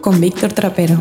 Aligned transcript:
Con 0.00 0.20
Víctor 0.20 0.52
Trapero. 0.52 0.98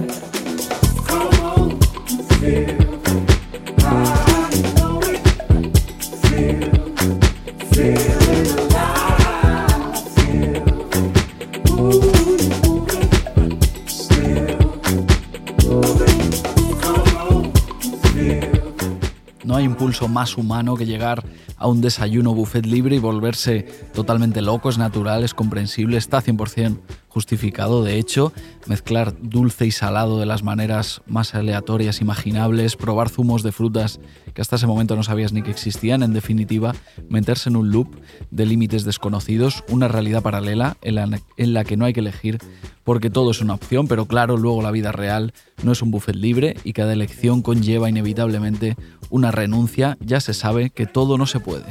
No 19.43 19.57
hay 19.57 19.65
impulso 19.65 20.07
más 20.07 20.37
humano 20.37 20.77
que 20.77 20.85
llegar 20.85 21.22
a 21.63 21.67
un 21.67 21.79
desayuno 21.79 22.33
buffet 22.35 22.65
libre 22.65 22.97
y 22.97 22.99
volverse 22.99 23.65
totalmente 23.93 24.41
loco, 24.41 24.69
es 24.69 24.77
natural, 24.77 25.23
es 25.23 25.33
comprensible, 25.33 25.95
está 25.95 26.21
100% 26.21 26.77
justificado. 27.07 27.85
De 27.85 27.97
hecho, 27.97 28.33
mezclar 28.67 29.15
dulce 29.21 29.65
y 29.65 29.71
salado 29.71 30.19
de 30.19 30.25
las 30.25 30.43
maneras 30.43 31.01
más 31.07 31.33
aleatorias 31.35 32.01
imaginables, 32.01 32.75
probar 32.75 33.07
zumos 33.07 33.43
de 33.43 33.53
frutas 33.53 34.01
que 34.33 34.41
hasta 34.41 34.57
ese 34.57 34.67
momento 34.67 34.97
no 34.97 35.03
sabías 35.03 35.31
ni 35.31 35.41
que 35.41 35.51
existían, 35.51 36.03
en 36.03 36.11
definitiva, 36.11 36.75
meterse 37.07 37.47
en 37.47 37.55
un 37.55 37.71
loop 37.71 37.95
de 38.29 38.45
límites 38.45 38.83
desconocidos, 38.83 39.63
una 39.69 39.87
realidad 39.87 40.21
paralela 40.21 40.75
en 40.81 40.95
la, 40.95 41.21
en 41.37 41.53
la 41.53 41.63
que 41.63 41.77
no 41.77 41.85
hay 41.85 41.93
que 41.93 42.01
elegir 42.01 42.39
porque 42.83 43.09
todo 43.09 43.31
es 43.31 43.41
una 43.41 43.53
opción, 43.53 43.87
pero 43.87 44.05
claro, 44.05 44.37
luego 44.37 44.61
la 44.61 44.71
vida 44.71 44.91
real 44.91 45.33
no 45.63 45.71
es 45.71 45.81
un 45.81 45.91
buffet 45.91 46.15
libre 46.15 46.57
y 46.63 46.73
cada 46.73 46.93
elección 46.93 47.41
conlleva 47.41 47.89
inevitablemente 47.89 48.75
una 49.09 49.31
renuncia, 49.31 49.97
ya 49.99 50.19
se 50.19 50.33
sabe 50.33 50.69
que 50.69 50.85
todo 50.85 51.17
no 51.17 51.25
se 51.25 51.39
puede. 51.39 51.65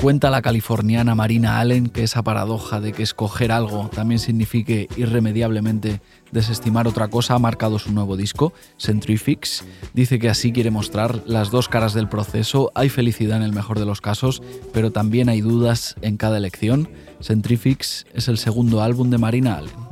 Cuenta 0.00 0.30
la 0.30 0.42
californiana 0.42 1.16
Marina 1.16 1.58
Allen 1.58 1.88
que 1.88 2.04
esa 2.04 2.22
paradoja 2.22 2.80
de 2.80 2.92
que 2.92 3.02
escoger 3.02 3.50
algo 3.50 3.90
también 3.92 4.20
signifique 4.20 4.88
irremediablemente 4.96 6.00
desestimar 6.32 6.86
otra 6.86 7.08
cosa 7.08 7.34
ha 7.34 7.38
marcado 7.38 7.78
su 7.78 7.92
nuevo 7.92 8.16
disco, 8.16 8.52
Centrifix. 8.78 9.64
Dice 9.94 10.18
que 10.18 10.28
así 10.28 10.52
quiere 10.52 10.70
mostrar 10.70 11.22
las 11.26 11.50
dos 11.50 11.68
caras 11.68 11.94
del 11.94 12.08
proceso, 12.08 12.70
hay 12.74 12.88
felicidad 12.88 13.38
en 13.38 13.42
el 13.42 13.52
mejor 13.52 13.78
de 13.78 13.86
los 13.86 14.00
casos, 14.00 14.42
pero 14.72 14.90
también 14.90 15.28
hay 15.28 15.40
dudas 15.40 15.94
en 16.02 16.16
cada 16.16 16.38
elección. 16.38 16.88
Centrifix 17.20 18.06
es 18.14 18.28
el 18.28 18.38
segundo 18.38 18.82
álbum 18.82 19.10
de 19.10 19.18
Marina 19.18 19.56
Allen. 19.56 19.88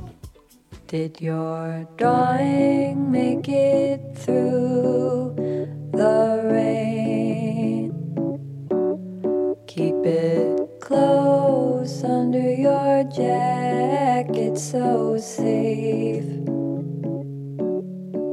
Close 10.86 12.04
under 12.04 12.48
your 12.52 13.02
jacket, 13.02 14.56
so 14.56 15.18
safe. 15.18 16.24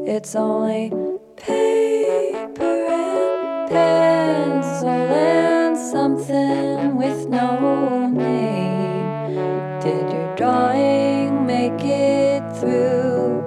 It's 0.05 0.35
only 0.35 0.91
paper 1.35 2.85
and 2.91 3.69
pencil 3.71 4.87
and 4.87 5.75
something 5.75 6.95
with 6.95 7.27
no 7.27 8.07
name. 8.09 9.79
Did 9.81 10.11
your 10.13 10.35
drawing 10.35 11.47
make 11.47 11.83
it 11.83 12.43
through 12.57 13.41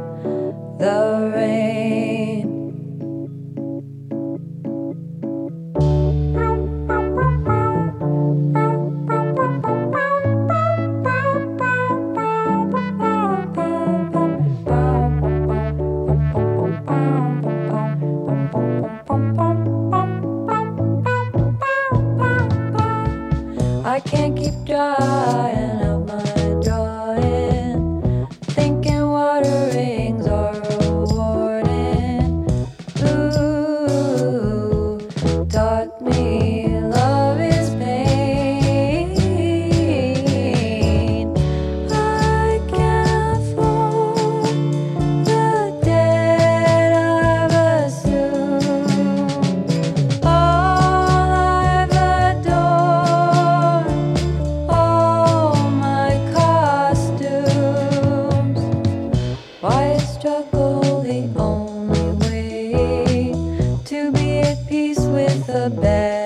the 0.81 1.06
the 65.69 65.81
bed. 65.81 66.25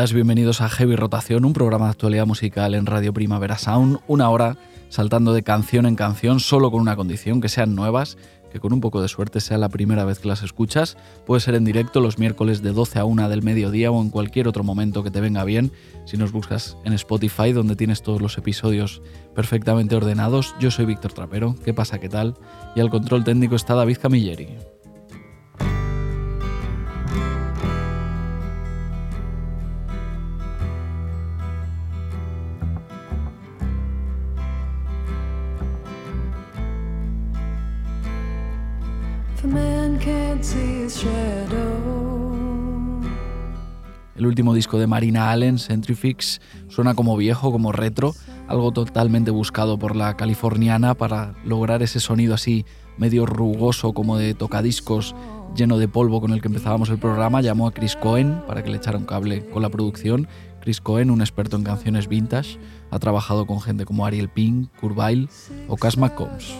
Bienvenidos 0.00 0.62
a 0.62 0.70
Heavy 0.70 0.96
Rotación, 0.96 1.44
un 1.44 1.52
programa 1.52 1.84
de 1.84 1.90
actualidad 1.90 2.26
musical 2.26 2.74
en 2.74 2.86
Radio 2.86 3.12
Primavera 3.12 3.58
Sound, 3.58 3.98
una 4.08 4.30
hora 4.30 4.56
saltando 4.88 5.34
de 5.34 5.42
canción 5.42 5.84
en 5.84 5.94
canción, 5.94 6.40
solo 6.40 6.70
con 6.70 6.80
una 6.80 6.96
condición, 6.96 7.42
que 7.42 7.50
sean 7.50 7.74
nuevas, 7.74 8.16
que 8.50 8.60
con 8.60 8.72
un 8.72 8.80
poco 8.80 9.02
de 9.02 9.08
suerte 9.08 9.40
sea 9.40 9.58
la 9.58 9.68
primera 9.68 10.06
vez 10.06 10.18
que 10.18 10.26
las 10.26 10.42
escuchas. 10.42 10.96
Puede 11.26 11.42
ser 11.42 11.54
en 11.54 11.66
directo 11.66 12.00
los 12.00 12.18
miércoles 12.18 12.62
de 12.62 12.72
12 12.72 12.98
a 12.98 13.04
1 13.04 13.28
del 13.28 13.42
mediodía 13.42 13.90
o 13.90 14.00
en 14.00 14.08
cualquier 14.08 14.48
otro 14.48 14.64
momento 14.64 15.02
que 15.02 15.10
te 15.10 15.20
venga 15.20 15.44
bien. 15.44 15.70
Si 16.06 16.16
nos 16.16 16.32
buscas 16.32 16.78
en 16.84 16.94
Spotify, 16.94 17.52
donde 17.52 17.76
tienes 17.76 18.02
todos 18.02 18.22
los 18.22 18.38
episodios 18.38 19.02
perfectamente 19.34 19.96
ordenados. 19.96 20.54
Yo 20.58 20.70
soy 20.70 20.86
Víctor 20.86 21.12
Trapero, 21.12 21.56
¿qué 21.62 21.74
pasa? 21.74 22.00
¿Qué 22.00 22.08
tal? 22.08 22.36
Y 22.74 22.80
al 22.80 22.88
control 22.88 23.22
técnico 23.22 23.54
está 23.54 23.74
David 23.74 23.98
Camilleri. 24.00 24.48
El 44.16 44.26
último 44.26 44.54
disco 44.54 44.78
de 44.78 44.86
Marina 44.86 45.30
Allen, 45.30 45.58
Centrifix, 45.58 46.40
suena 46.68 46.94
como 46.94 47.16
viejo, 47.16 47.52
como 47.52 47.72
retro, 47.72 48.14
algo 48.48 48.70
totalmente 48.70 49.30
buscado 49.30 49.78
por 49.78 49.96
la 49.96 50.16
californiana 50.16 50.94
para 50.94 51.34
lograr 51.44 51.82
ese 51.82 52.00
sonido 52.00 52.34
así 52.34 52.66
medio 52.98 53.24
rugoso 53.24 53.94
como 53.94 54.18
de 54.18 54.34
tocadiscos 54.34 55.14
lleno 55.56 55.78
de 55.78 55.88
polvo 55.88 56.20
con 56.20 56.32
el 56.32 56.40
que 56.40 56.48
empezábamos 56.48 56.90
el 56.90 56.98
programa. 56.98 57.40
Llamó 57.40 57.66
a 57.66 57.72
Chris 57.72 57.96
Cohen 57.96 58.42
para 58.46 58.62
que 58.62 58.70
le 58.70 58.76
echara 58.76 58.98
un 58.98 59.04
cable 59.04 59.44
con 59.50 59.62
la 59.62 59.70
producción. 59.70 60.28
Chris 60.60 60.80
Cohen, 60.80 61.10
un 61.10 61.20
experto 61.20 61.56
en 61.56 61.64
canciones 61.64 62.08
vintage, 62.08 62.58
ha 62.90 62.98
trabajado 62.98 63.46
con 63.46 63.60
gente 63.60 63.84
como 63.84 64.04
Ariel 64.04 64.28
Pink, 64.28 64.68
Kurt 64.80 64.98
o 65.68 65.76
Cass 65.76 65.96
McCombs. 65.96 66.54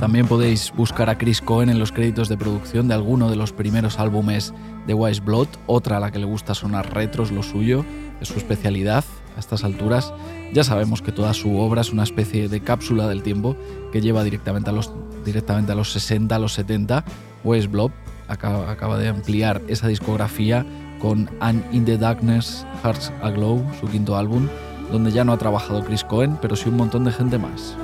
También 0.00 0.28
podéis 0.28 0.72
buscar 0.76 1.08
a 1.08 1.16
Chris 1.16 1.40
Cohen 1.40 1.70
en 1.70 1.78
los 1.78 1.90
créditos 1.90 2.28
de 2.28 2.36
producción 2.36 2.86
de 2.86 2.94
alguno 2.94 3.30
de 3.30 3.36
los 3.36 3.52
primeros 3.52 3.98
álbumes 3.98 4.52
de 4.86 4.92
Wise 4.92 5.22
Blood, 5.22 5.48
otra 5.66 5.96
a 5.96 6.00
la 6.00 6.10
que 6.10 6.18
le 6.18 6.26
gusta 6.26 6.54
sonar 6.54 6.92
retros, 6.92 7.32
lo 7.32 7.42
suyo, 7.42 7.84
es 8.20 8.28
su 8.28 8.36
especialidad. 8.36 9.04
A 9.36 9.40
estas 9.40 9.64
alturas 9.64 10.12
ya 10.52 10.64
sabemos 10.64 11.00
que 11.00 11.12
toda 11.12 11.32
su 11.32 11.58
obra 11.58 11.80
es 11.80 11.92
una 11.92 12.02
especie 12.02 12.48
de 12.48 12.60
cápsula 12.60 13.08
del 13.08 13.22
tiempo 13.22 13.56
que 13.90 14.02
lleva 14.02 14.22
directamente 14.22 14.68
a 14.68 14.72
los, 14.74 14.92
directamente 15.24 15.72
a 15.72 15.74
los 15.74 15.92
60, 15.92 16.36
a 16.36 16.38
los 16.38 16.52
70. 16.52 17.04
Wise 17.42 17.68
Blood 17.68 17.90
acaba, 18.28 18.70
acaba 18.70 18.98
de 18.98 19.08
ampliar 19.08 19.62
esa 19.66 19.88
discografía 19.88 20.66
con 21.00 21.30
And 21.40 21.62
in 21.74 21.86
the 21.86 21.96
Darkness, 21.96 22.66
Hearts 22.82 23.12
Aglow, 23.22 23.64
su 23.80 23.86
quinto 23.88 24.16
álbum, 24.16 24.48
donde 24.92 25.10
ya 25.10 25.24
no 25.24 25.32
ha 25.32 25.38
trabajado 25.38 25.84
Chris 25.84 26.04
Cohen, 26.04 26.38
pero 26.40 26.54
sí 26.54 26.68
un 26.68 26.76
montón 26.76 27.04
de 27.04 27.12
gente 27.12 27.38
más. 27.38 27.76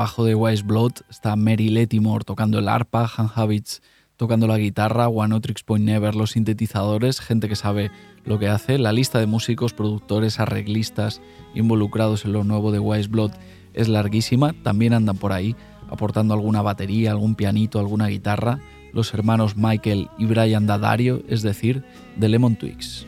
Trabajo 0.00 0.24
de 0.24 0.34
Wise 0.34 0.62
Blood. 0.62 0.92
Está 1.10 1.36
Mary 1.36 1.68
Lettimore 1.68 2.24
tocando 2.24 2.58
el 2.58 2.68
arpa, 2.68 3.06
Han 3.18 3.28
Habits 3.34 3.82
tocando 4.16 4.46
la 4.46 4.56
guitarra, 4.56 5.08
One 5.08 5.34
Otrix 5.34 5.62
Point 5.62 5.84
Never 5.84 6.14
los 6.14 6.30
sintetizadores, 6.30 7.20
gente 7.20 7.50
que 7.50 7.54
sabe 7.54 7.90
lo 8.24 8.38
que 8.38 8.48
hace. 8.48 8.78
La 8.78 8.94
lista 8.94 9.18
de 9.18 9.26
músicos, 9.26 9.74
productores, 9.74 10.40
arreglistas 10.40 11.20
involucrados 11.54 12.24
en 12.24 12.32
lo 12.32 12.44
nuevo 12.44 12.72
de 12.72 12.78
Wise 12.78 13.08
Blood 13.08 13.32
es 13.74 13.88
larguísima. 13.88 14.54
También 14.62 14.94
andan 14.94 15.18
por 15.18 15.32
ahí 15.32 15.54
aportando 15.90 16.32
alguna 16.32 16.62
batería, 16.62 17.10
algún 17.10 17.34
pianito, 17.34 17.78
alguna 17.78 18.06
guitarra. 18.06 18.58
Los 18.94 19.12
hermanos 19.12 19.58
Michael 19.58 20.08
y 20.16 20.24
Brian 20.24 20.66
Dadario, 20.66 21.22
es 21.28 21.42
decir, 21.42 21.84
de 22.16 22.28
Lemon 22.30 22.56
Twigs. 22.56 23.04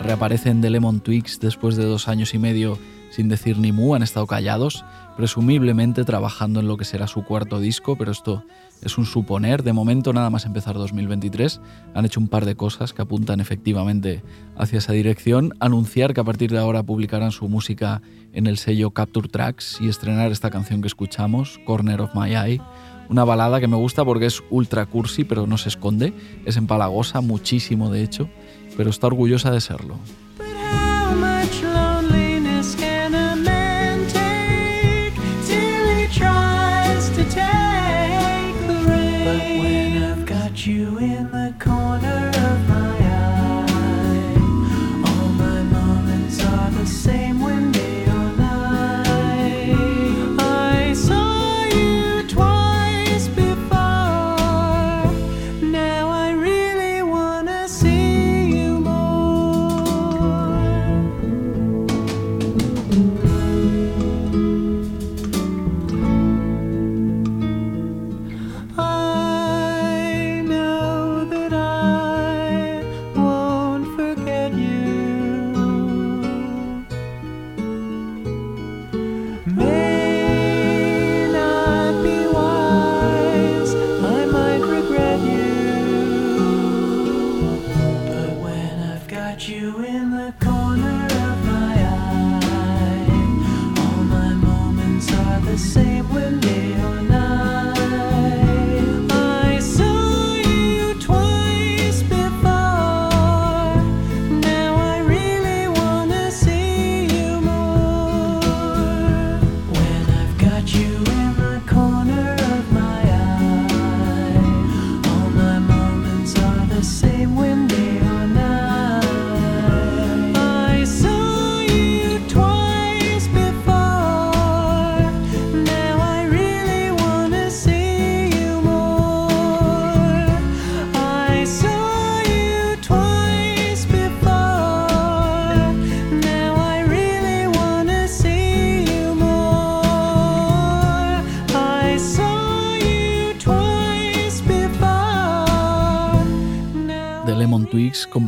Reaparecen 0.00 0.60
The 0.60 0.70
Lemon 0.70 1.00
Twigs 1.00 1.40
después 1.40 1.76
de 1.76 1.84
dos 1.84 2.08
años 2.08 2.34
y 2.34 2.38
medio 2.38 2.78
sin 3.10 3.28
decir 3.28 3.58
ni 3.58 3.72
mu, 3.72 3.94
han 3.94 4.02
estado 4.02 4.26
callados, 4.26 4.84
presumiblemente 5.16 6.04
trabajando 6.04 6.60
en 6.60 6.68
lo 6.68 6.76
que 6.76 6.84
será 6.84 7.06
su 7.06 7.24
cuarto 7.24 7.60
disco, 7.60 7.96
pero 7.96 8.12
esto 8.12 8.44
es 8.82 8.98
un 8.98 9.06
suponer. 9.06 9.62
De 9.62 9.72
momento, 9.72 10.12
nada 10.12 10.30
más 10.30 10.46
empezar 10.46 10.74
2023, 10.74 11.60
han 11.94 12.04
hecho 12.04 12.20
un 12.20 12.28
par 12.28 12.44
de 12.44 12.54
cosas 12.54 12.92
que 12.92 13.02
apuntan 13.02 13.40
efectivamente 13.40 14.22
hacia 14.56 14.78
esa 14.78 14.92
dirección. 14.92 15.54
Anunciar 15.60 16.14
que 16.14 16.20
a 16.20 16.24
partir 16.24 16.50
de 16.50 16.58
ahora 16.58 16.82
publicarán 16.82 17.32
su 17.32 17.48
música 17.48 18.02
en 18.32 18.46
el 18.46 18.58
sello 18.58 18.90
Capture 18.90 19.28
Tracks 19.28 19.78
y 19.80 19.88
estrenar 19.88 20.30
esta 20.30 20.50
canción 20.50 20.82
que 20.82 20.88
escuchamos, 20.88 21.60
Corner 21.64 22.00
of 22.00 22.14
My 22.14 22.34
Eye. 22.34 22.60
Una 23.08 23.24
balada 23.24 23.60
que 23.60 23.68
me 23.68 23.76
gusta 23.76 24.04
porque 24.04 24.26
es 24.26 24.42
ultra 24.50 24.86
cursi, 24.86 25.24
pero 25.24 25.46
no 25.46 25.58
se 25.58 25.68
esconde. 25.68 26.12
Es 26.44 26.56
empalagosa, 26.56 27.20
muchísimo 27.20 27.90
de 27.90 28.02
hecho, 28.02 28.28
pero 28.76 28.90
está 28.90 29.06
orgullosa 29.06 29.50
de 29.50 29.60
serlo. 29.60 29.96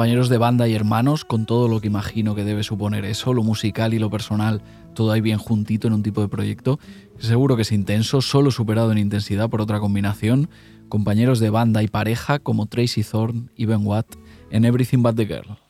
Compañeros 0.09 0.31
de 0.31 0.39
banda 0.39 0.67
y 0.67 0.75
hermanos, 0.75 1.27
con 1.27 1.45
todo 1.45 1.69
lo 1.69 1.83
que 1.83 1.89
imagino 1.89 2.35
que 2.35 2.43
debe 2.43 2.63
suponer 2.63 3.05
eso, 3.05 3.35
lo 3.35 3.43
musical 3.43 3.93
y 3.93 3.99
lo 3.99 4.09
personal, 4.09 4.63
todo 4.95 5.13
ahí 5.13 5.21
bien 5.21 5.37
juntito 5.37 5.87
en 5.87 5.93
un 5.93 6.03
tipo 6.03 6.23
de 6.23 6.29
proyecto. 6.29 6.79
Seguro 7.19 7.57
que 7.57 7.63
es 7.63 7.73
intenso, 7.73 8.23
solo 8.23 8.51
superado 8.51 8.91
en 8.91 8.97
intensidad 8.97 9.51
por 9.51 9.61
otra 9.61 9.81
combinación. 9.81 10.49
Compañeros 10.89 11.41
de 11.41 11.51
banda 11.51 11.83
y 11.83 11.89
pareja 11.89 12.39
como 12.39 12.65
Tracy 12.65 13.03
Thorn 13.03 13.51
y 13.55 13.67
Ben 13.67 13.87
Watt 13.87 14.07
en 14.51 14.65
Everything 14.65 15.03
But 15.03 15.17
the 15.17 15.27
Girl. 15.27 15.68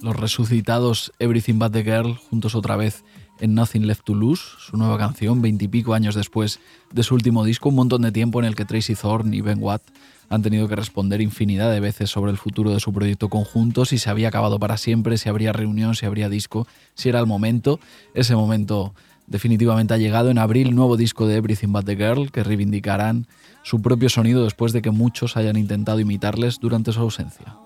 Los 0.00 0.16
resucitados 0.16 1.12
Everything 1.18 1.58
But 1.58 1.72
the 1.72 1.82
Girl 1.82 2.14
juntos 2.14 2.54
otra 2.54 2.76
vez 2.76 3.04
en 3.40 3.54
Nothing 3.54 3.86
Left 3.86 4.04
to 4.04 4.14
Lose, 4.14 4.42
su 4.58 4.76
nueva 4.76 4.96
canción, 4.96 5.42
veintipico 5.42 5.92
años 5.92 6.14
después 6.14 6.60
de 6.92 7.02
su 7.02 7.14
último 7.14 7.44
disco, 7.44 7.68
un 7.68 7.74
montón 7.74 8.02
de 8.02 8.12
tiempo 8.12 8.38
en 8.38 8.46
el 8.46 8.54
que 8.54 8.64
Tracy 8.64 8.94
Thorn 8.94 9.34
y 9.34 9.40
Ben 9.40 9.60
Watt 9.60 9.82
han 10.28 10.42
tenido 10.42 10.68
que 10.68 10.76
responder 10.76 11.20
infinidad 11.20 11.72
de 11.72 11.80
veces 11.80 12.08
sobre 12.08 12.30
el 12.30 12.38
futuro 12.38 12.70
de 12.70 12.78
su 12.80 12.92
proyecto 12.92 13.28
conjunto, 13.28 13.84
si 13.84 13.98
se 13.98 14.08
había 14.08 14.28
acabado 14.28 14.58
para 14.60 14.76
siempre, 14.76 15.18
si 15.18 15.28
habría 15.28 15.52
reunión, 15.52 15.96
si 15.96 16.06
habría 16.06 16.28
disco, 16.28 16.66
si 16.94 17.08
era 17.08 17.18
el 17.18 17.26
momento. 17.26 17.80
Ese 18.14 18.36
momento 18.36 18.94
definitivamente 19.26 19.94
ha 19.94 19.98
llegado 19.98 20.30
en 20.30 20.38
abril, 20.38 20.76
nuevo 20.76 20.96
disco 20.96 21.26
de 21.26 21.36
Everything 21.36 21.72
But 21.72 21.86
the 21.86 21.96
Girl, 21.96 22.30
que 22.30 22.44
reivindicarán 22.44 23.26
su 23.64 23.82
propio 23.82 24.08
sonido 24.08 24.44
después 24.44 24.72
de 24.72 24.80
que 24.80 24.92
muchos 24.92 25.36
hayan 25.36 25.56
intentado 25.56 25.98
imitarles 25.98 26.60
durante 26.60 26.92
su 26.92 27.00
ausencia. 27.00 27.65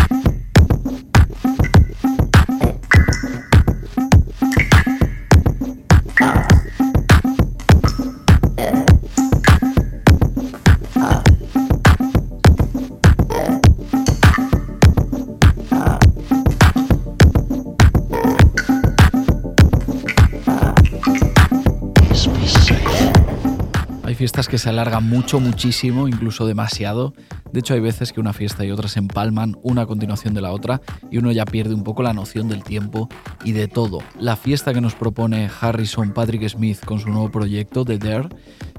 Fiestas 24.31 24.47
que 24.47 24.57
se 24.59 24.69
alargan 24.69 25.09
mucho, 25.09 25.41
muchísimo, 25.41 26.07
incluso 26.07 26.45
demasiado. 26.45 27.13
De 27.51 27.59
hecho, 27.59 27.73
hay 27.73 27.81
veces 27.81 28.13
que 28.13 28.21
una 28.21 28.31
fiesta 28.31 28.63
y 28.63 28.71
otra 28.71 28.87
se 28.87 28.99
empalman 28.99 29.57
una 29.61 29.81
a 29.81 29.85
continuación 29.85 30.33
de 30.33 30.39
la 30.39 30.53
otra 30.53 30.79
y 31.09 31.17
uno 31.17 31.33
ya 31.33 31.43
pierde 31.43 31.75
un 31.75 31.83
poco 31.83 32.01
la 32.01 32.13
noción 32.13 32.47
del 32.47 32.63
tiempo 32.63 33.09
y 33.43 33.51
de 33.51 33.67
todo. 33.67 33.99
La 34.17 34.37
fiesta 34.37 34.73
que 34.73 34.79
nos 34.79 34.95
propone 34.95 35.49
Harrison 35.59 36.13
Patrick 36.13 36.47
Smith 36.47 36.79
con 36.85 37.01
su 37.01 37.09
nuevo 37.09 37.29
proyecto, 37.29 37.83
The 37.83 37.97
Dare, 37.97 38.29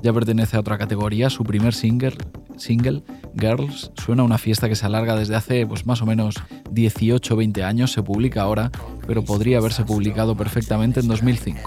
ya 0.03 0.15
pertenece 0.15 0.57
a 0.57 0.61
otra 0.61 0.79
categoría. 0.79 1.29
Su 1.29 1.45
primer 1.45 1.75
single, 1.75 2.17
single 2.57 3.03
Girls, 3.39 3.93
suena 4.03 4.23
a 4.23 4.25
una 4.25 4.39
fiesta 4.39 4.71
que 4.71 4.75
se 4.75 4.87
alarga 4.87 5.17
desde 5.17 5.37
hace 5.37 5.67
pues, 5.67 5.85
más 5.85 6.01
o 6.01 6.07
menos 6.07 6.37
18 6.71 7.37
20 7.37 7.63
años. 7.63 7.93
Se 7.93 8.03
publica 8.03 8.41
ahora, 8.41 8.71
pero 9.07 9.23
podría 9.23 9.59
haberse 9.59 9.85
publicado 9.85 10.35
perfectamente 10.35 11.01
en 11.01 11.09
2005. 11.09 11.61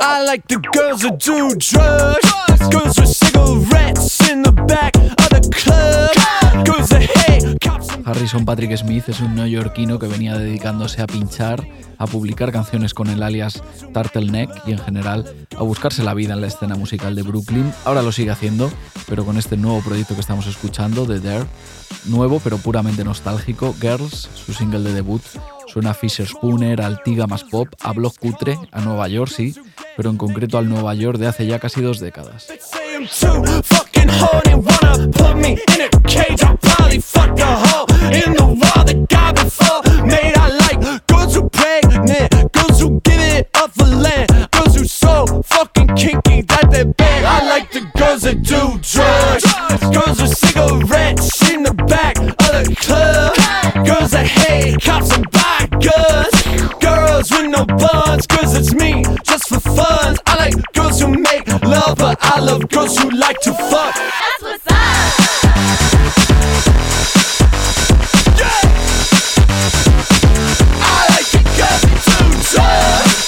I 0.00 0.24
like 0.24 0.46
the 0.48 0.58
girls 0.58 1.02
that 1.02 1.18
do 1.18 1.54
drugs, 1.56 2.68
girls 2.70 2.98
with 2.98 3.08
cigarettes 3.08 4.28
in 4.28 4.42
the 4.42 4.52
back 4.52 4.96
of 4.96 5.28
the 5.30 5.50
club, 5.52 6.66
girls 6.66 6.88
that 6.90 7.23
Harrison 8.04 8.44
Patrick 8.44 8.76
Smith 8.76 9.08
es 9.08 9.20
un 9.20 9.34
neoyorquino 9.34 9.98
que 9.98 10.06
venía 10.06 10.36
dedicándose 10.36 11.00
a 11.00 11.06
pinchar, 11.06 11.66
a 11.96 12.06
publicar 12.06 12.52
canciones 12.52 12.92
con 12.92 13.08
el 13.08 13.22
alias 13.22 13.62
Turtleneck 13.94 14.50
y 14.66 14.72
en 14.72 14.78
general 14.78 15.34
a 15.56 15.62
buscarse 15.62 16.02
la 16.02 16.12
vida 16.12 16.34
en 16.34 16.42
la 16.42 16.48
escena 16.48 16.76
musical 16.76 17.14
de 17.14 17.22
Brooklyn. 17.22 17.72
Ahora 17.84 18.02
lo 18.02 18.12
sigue 18.12 18.30
haciendo, 18.30 18.70
pero 19.08 19.24
con 19.24 19.38
este 19.38 19.56
nuevo 19.56 19.80
proyecto 19.80 20.14
que 20.14 20.20
estamos 20.20 20.46
escuchando, 20.46 21.06
The 21.06 21.20
Dare, 21.20 21.46
nuevo 22.04 22.40
pero 22.44 22.58
puramente 22.58 23.04
nostálgico, 23.04 23.74
Girls, 23.80 24.28
su 24.34 24.52
single 24.52 24.80
de 24.80 24.92
debut, 24.92 25.22
suena 25.66 25.90
a 25.90 25.94
Fisher 25.94 26.26
Spooner, 26.26 26.82
al 26.82 27.02
Tiga 27.02 27.26
más 27.26 27.44
pop, 27.44 27.68
a 27.80 27.92
Block 27.92 28.18
Cutre, 28.18 28.58
a 28.70 28.80
Nueva 28.82 29.08
York, 29.08 29.32
sí, 29.34 29.54
pero 29.96 30.10
en 30.10 30.18
concreto 30.18 30.58
al 30.58 30.68
Nueva 30.68 30.94
York 30.94 31.18
de 31.18 31.28
hace 31.28 31.46
ya 31.46 31.58
casi 31.58 31.80
dos 31.80 32.00
décadas. 32.00 32.48
Horny, 34.20 34.54
wanna 34.54 35.08
put 35.08 35.36
me 35.36 35.58
in 35.74 35.80
a 35.82 35.88
cage. 36.06 36.42
I'll 36.42 36.56
probably 36.56 37.00
fuck 37.00 37.38
a 37.38 37.56
hole 37.66 37.86
in 38.12 38.32
the 38.34 38.46
wall 38.46 38.84
that 38.84 39.06
got 39.08 39.34
before. 39.34 39.82
Made 40.04 40.36
I 40.36 40.48
like 40.64 41.06
girls 41.06 41.34
who 41.34 41.48
pregnant, 41.50 42.52
girls 42.52 42.80
who 42.80 43.00
give 43.00 43.20
it 43.20 43.48
up 43.54 43.72
for 43.72 43.86
land, 43.86 44.28
girls 44.52 44.76
who 44.76 44.84
so 44.84 45.42
fucking 45.44 45.88
kinky 45.96 46.42
that 46.42 46.70
they 46.70 46.84
bang. 46.84 47.24
I 47.24 47.48
like 47.48 47.72
the 47.72 47.80
girls 47.98 48.22
that 48.22 48.42
do 48.42 48.78
drugs, 48.92 49.44
girls 49.94 50.20
with 50.20 50.36
cigarettes 50.36 51.50
in 51.50 51.62
the 51.62 51.74
back 51.74 52.18
of 52.18 52.34
the 52.36 52.76
club, 52.78 53.34
girls 53.86 54.10
that 54.12 54.26
hate 54.26 54.80
cops 54.82 55.10
and 55.16 55.30
buy 55.30 55.68
lover. 61.64 62.16
I 62.20 62.40
love 62.40 62.68
girls 62.68 62.96
who 62.98 63.10
like 63.10 63.40
to 63.40 63.52
fuck. 63.52 63.94
That's 63.94 64.42
what's 64.42 64.66
up. 64.66 64.74
Yeah. 68.38 68.60
I 70.80 71.06
like 71.10 71.34
it 71.34 71.46
cause 71.58 71.84
it's 71.84 72.04
too 72.52 72.56
tough. 72.56 73.24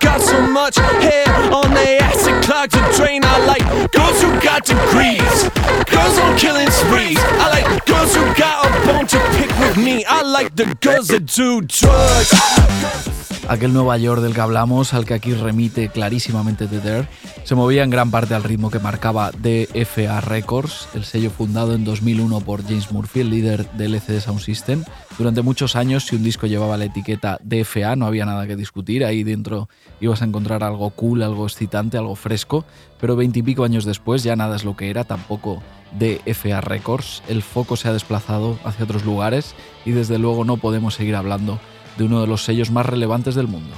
got 0.00 0.20
so 0.20 0.40
much 0.46 0.76
hair 0.76 1.26
on 1.52 1.72
their 1.74 2.02
ass, 2.02 2.26
it 2.26 2.42
clogs 2.44 2.74
the 2.74 2.94
drain. 2.96 3.22
I 3.24 3.44
like 3.44 3.92
girls 3.92 4.20
who 4.22 4.30
got 4.40 4.64
degrees. 4.64 5.59
Girls 5.90 6.18
on 6.18 6.36
killing 6.38 6.70
sprees. 6.70 7.18
I 7.18 7.48
like 7.50 7.86
girls 7.86 8.14
who 8.14 8.22
got 8.34 8.66
a 8.66 8.86
bone 8.86 9.06
to 9.06 9.18
pick 9.36 9.50
with 9.58 9.76
me. 9.76 10.04
I 10.04 10.22
like 10.22 10.56
the 10.56 10.66
girls 10.80 11.08
that 11.08 11.26
do 11.26 11.60
drugs. 11.62 13.19
Aquel 13.50 13.72
Nueva 13.72 13.98
York 13.98 14.22
del 14.22 14.32
que 14.32 14.42
hablamos, 14.42 14.94
al 14.94 15.04
que 15.04 15.14
aquí 15.14 15.34
remite 15.34 15.88
clarísimamente 15.88 16.68
The 16.68 16.78
Dare, 16.78 17.08
se 17.42 17.56
movía 17.56 17.82
en 17.82 17.90
gran 17.90 18.12
parte 18.12 18.32
al 18.32 18.44
ritmo 18.44 18.70
que 18.70 18.78
marcaba 18.78 19.32
DFA 19.32 20.20
Records, 20.20 20.86
el 20.94 21.02
sello 21.02 21.30
fundado 21.30 21.74
en 21.74 21.84
2001 21.84 22.42
por 22.42 22.62
James 22.62 22.92
Murphy, 22.92 23.22
el 23.22 23.30
líder 23.30 23.68
del 23.72 23.96
LCD 23.96 24.20
Sound 24.20 24.38
System. 24.38 24.84
Durante 25.18 25.42
muchos 25.42 25.74
años, 25.74 26.06
si 26.06 26.14
un 26.14 26.22
disco 26.22 26.46
llevaba 26.46 26.76
la 26.76 26.84
etiqueta 26.84 27.40
DFA, 27.42 27.96
no 27.96 28.06
había 28.06 28.24
nada 28.24 28.46
que 28.46 28.54
discutir, 28.54 29.04
ahí 29.04 29.24
dentro 29.24 29.68
ibas 30.00 30.22
a 30.22 30.26
encontrar 30.26 30.62
algo 30.62 30.88
cool, 30.90 31.20
algo 31.20 31.44
excitante, 31.44 31.98
algo 31.98 32.14
fresco, 32.14 32.64
pero 33.00 33.16
veintipico 33.16 33.64
años 33.64 33.84
después 33.84 34.22
ya 34.22 34.36
nada 34.36 34.54
es 34.54 34.64
lo 34.64 34.76
que 34.76 34.90
era, 34.90 35.02
tampoco 35.02 35.60
DFA 35.98 36.60
Records. 36.60 37.24
El 37.28 37.42
foco 37.42 37.74
se 37.74 37.88
ha 37.88 37.92
desplazado 37.92 38.60
hacia 38.62 38.84
otros 38.84 39.04
lugares 39.04 39.56
y 39.84 39.90
desde 39.90 40.20
luego 40.20 40.44
no 40.44 40.58
podemos 40.58 40.94
seguir 40.94 41.16
hablando 41.16 41.58
de 42.00 42.06
uno 42.06 42.22
de 42.22 42.26
los 42.26 42.42
sellos 42.42 42.70
más 42.70 42.86
relevantes 42.86 43.34
del 43.34 43.46
mundo. 43.46 43.74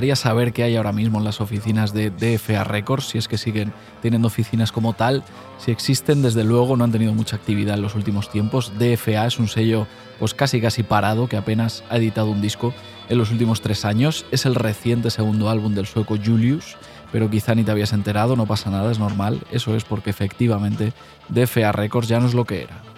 Gustaría 0.00 0.16
saber 0.16 0.54
qué 0.54 0.62
hay 0.62 0.76
ahora 0.76 0.92
mismo 0.92 1.18
en 1.18 1.24
las 1.24 1.42
oficinas 1.42 1.92
de 1.92 2.08
DFA 2.08 2.64
Records, 2.64 3.10
si 3.10 3.18
es 3.18 3.28
que 3.28 3.36
siguen 3.36 3.70
teniendo 4.00 4.28
oficinas 4.28 4.72
como 4.72 4.94
tal. 4.94 5.22
Si 5.58 5.70
existen, 5.70 6.22
desde 6.22 6.42
luego 6.42 6.74
no 6.74 6.84
han 6.84 6.90
tenido 6.90 7.12
mucha 7.12 7.36
actividad 7.36 7.74
en 7.74 7.82
los 7.82 7.94
últimos 7.94 8.30
tiempos. 8.30 8.72
DFA 8.78 9.26
es 9.26 9.38
un 9.38 9.46
sello 9.48 9.86
pues 10.18 10.32
casi 10.32 10.58
casi 10.58 10.84
parado 10.84 11.28
que 11.28 11.36
apenas 11.36 11.84
ha 11.90 11.98
editado 11.98 12.30
un 12.30 12.40
disco 12.40 12.72
en 13.10 13.18
los 13.18 13.30
últimos 13.30 13.60
tres 13.60 13.84
años. 13.84 14.24
Es 14.30 14.46
el 14.46 14.54
reciente 14.54 15.10
segundo 15.10 15.50
álbum 15.50 15.74
del 15.74 15.84
sueco 15.84 16.16
Julius, 16.16 16.78
pero 17.12 17.28
quizá 17.28 17.54
ni 17.54 17.62
te 17.62 17.70
habías 17.70 17.92
enterado, 17.92 18.36
no 18.36 18.46
pasa 18.46 18.70
nada, 18.70 18.90
es 18.90 18.98
normal. 18.98 19.42
Eso 19.50 19.76
es 19.76 19.84
porque 19.84 20.08
efectivamente 20.08 20.94
DFA 21.28 21.72
Records 21.72 22.08
ya 22.08 22.20
no 22.20 22.26
es 22.26 22.32
lo 22.32 22.46
que 22.46 22.62
era. 22.62 22.89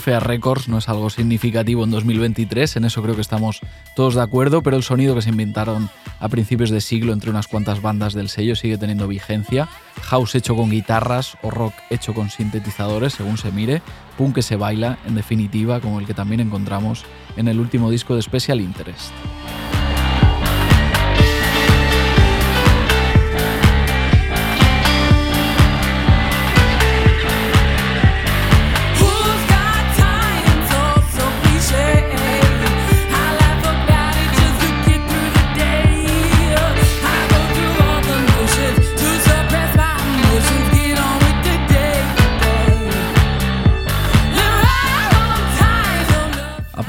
DFA 0.00 0.20
Records 0.20 0.68
no 0.68 0.78
es 0.78 0.88
algo 0.88 1.10
significativo 1.10 1.84
en 1.84 1.90
2023, 1.90 2.76
en 2.76 2.84
eso 2.86 3.02
creo 3.02 3.14
que 3.14 3.20
estamos 3.20 3.60
todos 3.94 4.14
de 4.14 4.22
acuerdo, 4.22 4.62
pero 4.62 4.76
el 4.76 4.82
sonido 4.82 5.14
que 5.14 5.20
se 5.20 5.28
inventaron 5.28 5.90
a 6.18 6.28
principios 6.28 6.70
de 6.70 6.80
siglo 6.80 7.12
entre 7.12 7.28
unas 7.28 7.48
cuantas 7.48 7.82
bandas 7.82 8.14
del 8.14 8.30
sello 8.30 8.56
sigue 8.56 8.78
teniendo 8.78 9.06
vigencia. 9.06 9.68
House 10.02 10.34
hecho 10.34 10.56
con 10.56 10.70
guitarras 10.70 11.36
o 11.42 11.50
rock 11.50 11.74
hecho 11.90 12.14
con 12.14 12.30
sintetizadores, 12.30 13.12
según 13.12 13.36
se 13.36 13.52
mire, 13.52 13.82
punk 14.16 14.36
que 14.36 14.42
se 14.42 14.56
baila, 14.56 14.98
en 15.06 15.14
definitiva, 15.14 15.80
como 15.80 16.00
el 16.00 16.06
que 16.06 16.14
también 16.14 16.40
encontramos 16.40 17.04
en 17.36 17.48
el 17.48 17.60
último 17.60 17.90
disco 17.90 18.16
de 18.16 18.22
Special 18.22 18.60
Interest. 18.60 19.12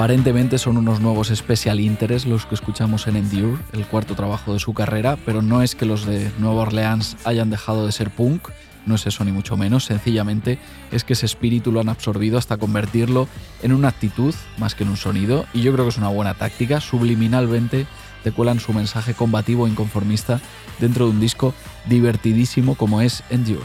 Aparentemente 0.01 0.57
son 0.57 0.77
unos 0.77 0.99
nuevos 0.99 1.27
special 1.27 1.79
interest 1.79 2.25
los 2.25 2.47
que 2.47 2.55
escuchamos 2.55 3.05
en 3.05 3.17
Endure, 3.17 3.61
el 3.71 3.85
cuarto 3.85 4.15
trabajo 4.15 4.51
de 4.51 4.59
su 4.59 4.73
carrera, 4.73 5.15
pero 5.27 5.43
no 5.43 5.61
es 5.61 5.75
que 5.75 5.85
los 5.85 6.07
de 6.07 6.31
Nueva 6.39 6.63
Orleans 6.63 7.17
hayan 7.23 7.51
dejado 7.51 7.85
de 7.85 7.91
ser 7.91 8.09
punk, 8.09 8.49
no 8.87 8.95
es 8.95 9.05
eso 9.05 9.23
ni 9.23 9.31
mucho 9.31 9.57
menos, 9.57 9.85
sencillamente 9.85 10.57
es 10.91 11.03
que 11.03 11.13
ese 11.13 11.27
espíritu 11.27 11.71
lo 11.71 11.81
han 11.81 11.89
absorbido 11.89 12.39
hasta 12.39 12.57
convertirlo 12.57 13.27
en 13.61 13.73
una 13.73 13.89
actitud 13.89 14.33
más 14.57 14.73
que 14.73 14.85
en 14.85 14.89
un 14.89 14.97
sonido, 14.97 15.45
y 15.53 15.61
yo 15.61 15.71
creo 15.71 15.85
que 15.85 15.89
es 15.89 15.99
una 15.99 16.09
buena 16.09 16.33
táctica, 16.33 16.81
subliminalmente 16.81 17.85
te 18.23 18.31
cuelan 18.31 18.59
su 18.59 18.73
mensaje 18.73 19.13
combativo 19.13 19.67
e 19.67 19.69
inconformista 19.69 20.41
dentro 20.79 21.05
de 21.05 21.11
un 21.11 21.19
disco 21.19 21.53
divertidísimo 21.87 22.73
como 22.73 23.01
es 23.01 23.21
Endure. 23.29 23.61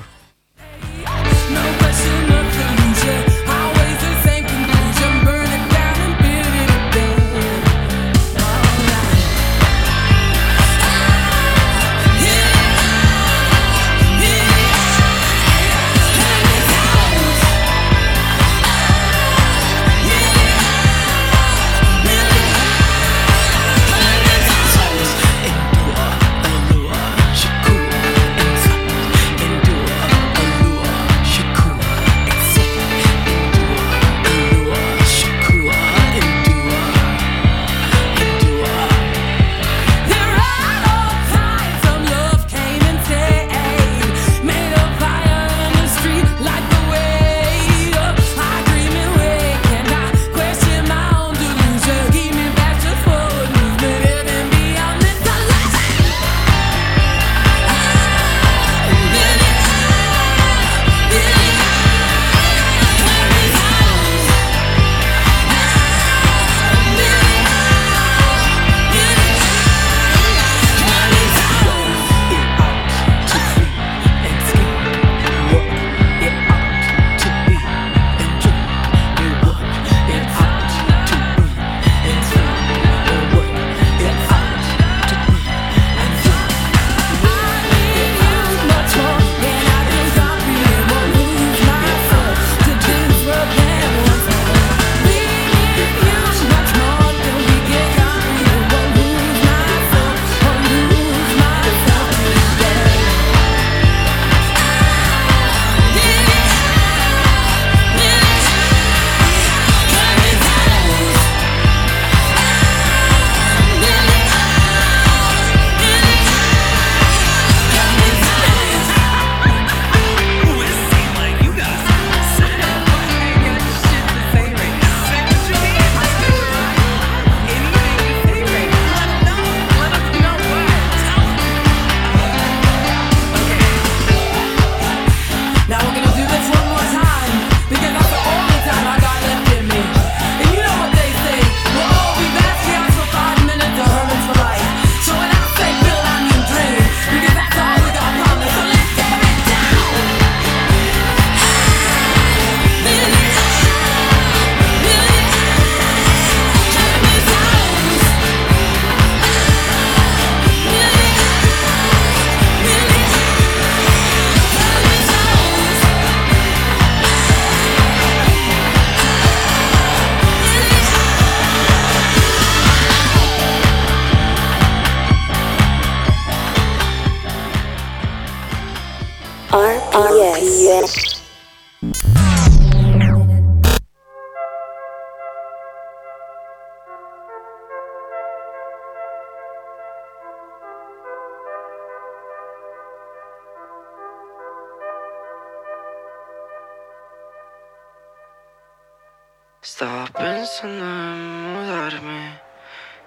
Estaba 199.63 200.07
pensando 200.09 200.85
en 200.85 201.53
mudarme 201.55 202.41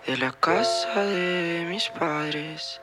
de 0.07 0.17
la 0.17 0.31
casa 0.31 1.03
de 1.03 1.65
mis 1.69 1.89
padres, 1.89 2.81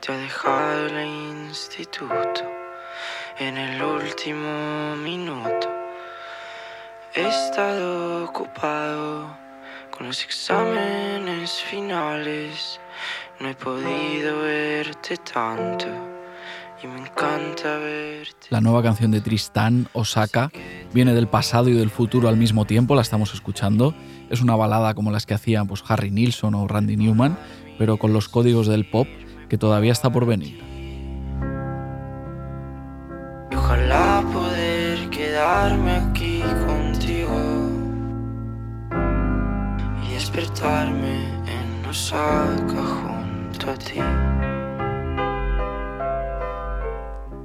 te 0.00 0.12
ha 0.12 0.16
dejado 0.16 0.86
el 0.86 1.06
instituto 1.06 2.61
en 3.48 3.58
el 3.58 3.82
último 3.82 4.94
minuto. 4.96 5.68
He 7.14 7.26
estado 7.26 8.24
ocupado 8.24 9.36
con 9.90 10.06
los 10.06 10.22
exámenes 10.24 11.60
finales, 11.62 12.80
no 13.40 13.48
he 13.48 13.54
podido 13.54 14.42
verte 14.42 15.16
tanto 15.16 15.86
y 16.82 16.86
me 16.86 17.00
encanta 17.00 17.78
verte. 17.78 18.46
La 18.50 18.60
nueva 18.60 18.82
canción 18.82 19.10
de 19.10 19.20
Tristán, 19.20 19.88
Osaka, 19.92 20.52
viene 20.94 21.12
del 21.12 21.26
pasado 21.26 21.68
y 21.68 21.72
del 21.72 21.90
futuro 21.90 22.28
al 22.28 22.36
mismo 22.36 22.64
tiempo, 22.64 22.94
la 22.94 23.02
estamos 23.02 23.34
escuchando. 23.34 23.92
Es 24.30 24.40
una 24.40 24.54
balada 24.54 24.94
como 24.94 25.10
las 25.10 25.26
que 25.26 25.34
hacían 25.34 25.66
pues, 25.66 25.82
Harry 25.88 26.12
Nilsson 26.12 26.54
o 26.54 26.68
Randy 26.68 26.96
Newman, 26.96 27.36
pero 27.76 27.96
con 27.96 28.12
los 28.12 28.28
códigos 28.28 28.68
del 28.68 28.88
pop 28.88 29.08
que 29.48 29.58
todavía 29.58 29.92
está 29.92 30.10
por 30.10 30.26
venir. 30.26 30.71
Aquí 35.52 36.40
contigo 36.66 37.68
y 40.06 40.14
despertarme 40.14 41.24
en 41.46 41.86
Osaka 41.88 42.82
junto 43.02 43.70
a 43.70 43.74
ti. 43.74 44.00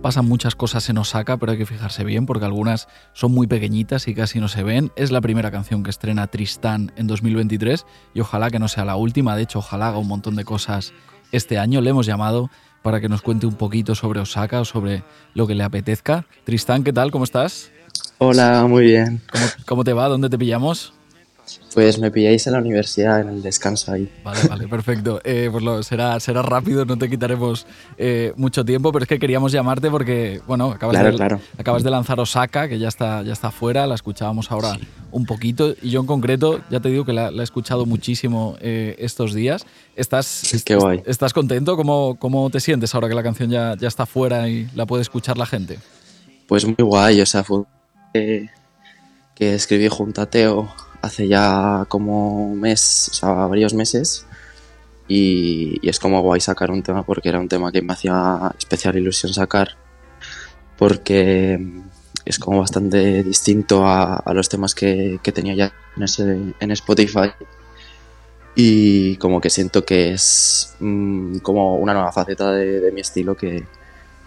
Pasan 0.01 0.25
muchas 0.25 0.55
cosas 0.55 0.89
en 0.89 0.99
Osaka, 0.99 1.35
pero 1.37 1.51
hay 1.51 1.57
que 1.57 1.65
fijarse 1.65 2.05
bien 2.05 2.25
porque 2.25 2.45
algunas 2.45 2.87
son 3.11 3.33
muy 3.33 3.47
pequeñitas 3.47 4.07
y 4.07 4.15
casi 4.15 4.39
no 4.39 4.47
se 4.47 4.63
ven. 4.63 4.91
Es 4.95 5.11
la 5.11 5.19
primera 5.19 5.51
canción 5.51 5.83
que 5.83 5.89
estrena 5.89 6.27
Tristán 6.27 6.93
en 6.95 7.07
2023 7.07 7.85
y 8.13 8.21
ojalá 8.21 8.49
que 8.49 8.59
no 8.59 8.69
sea 8.69 8.85
la 8.85 8.95
última. 8.95 9.35
De 9.35 9.43
hecho, 9.43 9.59
ojalá 9.59 9.89
haga 9.89 9.97
un 9.97 10.07
montón 10.07 10.35
de 10.37 10.45
cosas 10.45 10.93
este 11.33 11.59
año. 11.59 11.81
Le 11.81 11.89
hemos 11.89 12.05
llamado 12.05 12.49
para 12.83 13.01
que 13.01 13.09
nos 13.09 13.21
cuente 13.21 13.47
un 13.47 13.55
poquito 13.55 13.95
sobre 13.95 14.21
Osaka 14.21 14.61
o 14.61 14.65
sobre 14.65 15.03
lo 15.33 15.45
que 15.45 15.55
le 15.55 15.63
apetezca. 15.65 16.25
Tristán, 16.45 16.85
¿qué 16.85 16.93
tal? 16.93 17.11
¿Cómo 17.11 17.25
estás? 17.25 17.71
Hola, 18.19 18.65
muy 18.67 18.85
bien. 18.85 19.21
¿Cómo, 19.31 19.45
cómo 19.65 19.83
te 19.83 19.93
va? 19.93 20.07
¿Dónde 20.07 20.29
te 20.29 20.37
pillamos? 20.37 20.93
Pues 21.73 21.97
me 21.99 22.11
pilláis 22.11 22.45
en 22.47 22.53
la 22.53 22.59
universidad, 22.59 23.21
en 23.21 23.29
el 23.29 23.41
descanso 23.43 23.91
ahí. 23.93 24.11
Vale, 24.23 24.39
vale, 24.49 24.67
perfecto. 24.69 25.21
Eh, 25.23 25.47
pues 25.51 25.63
lo, 25.63 25.81
será, 25.83 26.19
será 26.19 26.41
rápido, 26.41 26.83
no 26.83 26.97
te 26.97 27.09
quitaremos 27.09 27.65
eh, 27.97 28.33
mucho 28.35 28.65
tiempo, 28.65 28.91
pero 28.91 29.03
es 29.03 29.09
que 29.09 29.19
queríamos 29.19 29.51
llamarte 29.51 29.89
porque, 29.89 30.41
bueno, 30.47 30.71
acabas, 30.71 30.95
Claro, 30.95 31.11
de, 31.11 31.15
claro. 31.15 31.39
acabas 31.57 31.83
de 31.83 31.91
lanzar 31.91 32.19
Osaka, 32.19 32.67
que 32.67 32.79
ya 32.79 32.87
está, 32.87 33.21
ya 33.21 33.31
está 33.31 33.51
fuera, 33.51 33.85
la 33.87 33.95
escuchábamos 33.95 34.51
ahora 34.51 34.77
un 35.11 35.25
poquito, 35.25 35.73
y 35.81 35.91
yo 35.91 36.01
en 36.01 36.07
concreto, 36.07 36.59
ya 36.69 36.79
te 36.79 36.89
digo 36.89 37.05
que 37.05 37.13
la, 37.13 37.31
la 37.31 37.41
he 37.41 37.45
escuchado 37.45 37.85
muchísimo 37.85 38.57
eh, 38.59 38.95
estos 38.99 39.33
días. 39.33 39.65
¿Estás, 39.95 40.61
Qué 40.65 40.75
guay. 40.75 41.01
¿Estás 41.05 41.31
contento? 41.31 41.77
¿Cómo, 41.77 42.17
¿Cómo 42.19 42.49
te 42.49 42.59
sientes 42.59 42.93
ahora 42.93 43.07
que 43.07 43.15
la 43.15 43.23
canción 43.23 43.49
ya, 43.49 43.75
ya 43.77 43.87
está 43.87 44.05
fuera 44.05 44.49
y 44.49 44.67
la 44.75 44.85
puede 44.85 45.03
escuchar 45.03 45.37
la 45.37 45.45
gente? 45.45 45.79
Pues 46.47 46.65
muy 46.65 46.75
guay, 46.79 47.21
o 47.21 47.25
sea, 47.25 47.43
fue 47.43 47.63
que, 49.35 49.55
escribí 49.55 49.87
junto 49.87 50.21
a 50.21 50.29
Teo 50.29 50.73
hace 51.01 51.27
ya 51.27 51.85
como 51.87 52.55
mes, 52.55 53.09
o 53.11 53.13
sea, 53.13 53.29
varios 53.47 53.73
meses. 53.73 54.25
Y, 55.07 55.79
es 55.87 55.99
como 55.99 56.21
guay 56.21 56.41
sacar 56.41 56.71
un 56.71 56.83
tema 56.83 57.03
porque 57.03 57.29
era 57.29 57.39
un 57.39 57.47
tema 57.47 57.71
que 57.71 57.81
me 57.81 57.93
hacía 57.93 58.53
especial 58.57 58.97
ilusión 58.97 59.33
sacar. 59.33 59.77
Porque 60.77 61.59
es 62.25 62.39
como 62.39 62.59
bastante 62.59 63.23
distinto 63.23 63.85
a, 63.85 64.23
los 64.33 64.49
temas 64.49 64.75
que, 64.75 65.19
tenía 65.33 65.55
ya 65.55 65.73
en 66.59 66.71
Spotify. 66.71 67.31
Y 68.55 69.17
como 69.17 69.39
que 69.39 69.51
siento 69.51 69.85
que 69.85 70.13
es 70.13 70.75
mm, 70.79 71.37
como 71.39 71.75
una 71.75 71.93
nueva 71.93 72.11
faceta 72.11 72.51
de, 72.51 72.79
de 72.81 72.91
mi 72.91 73.01
estilo 73.01 73.35
que, 73.35 73.63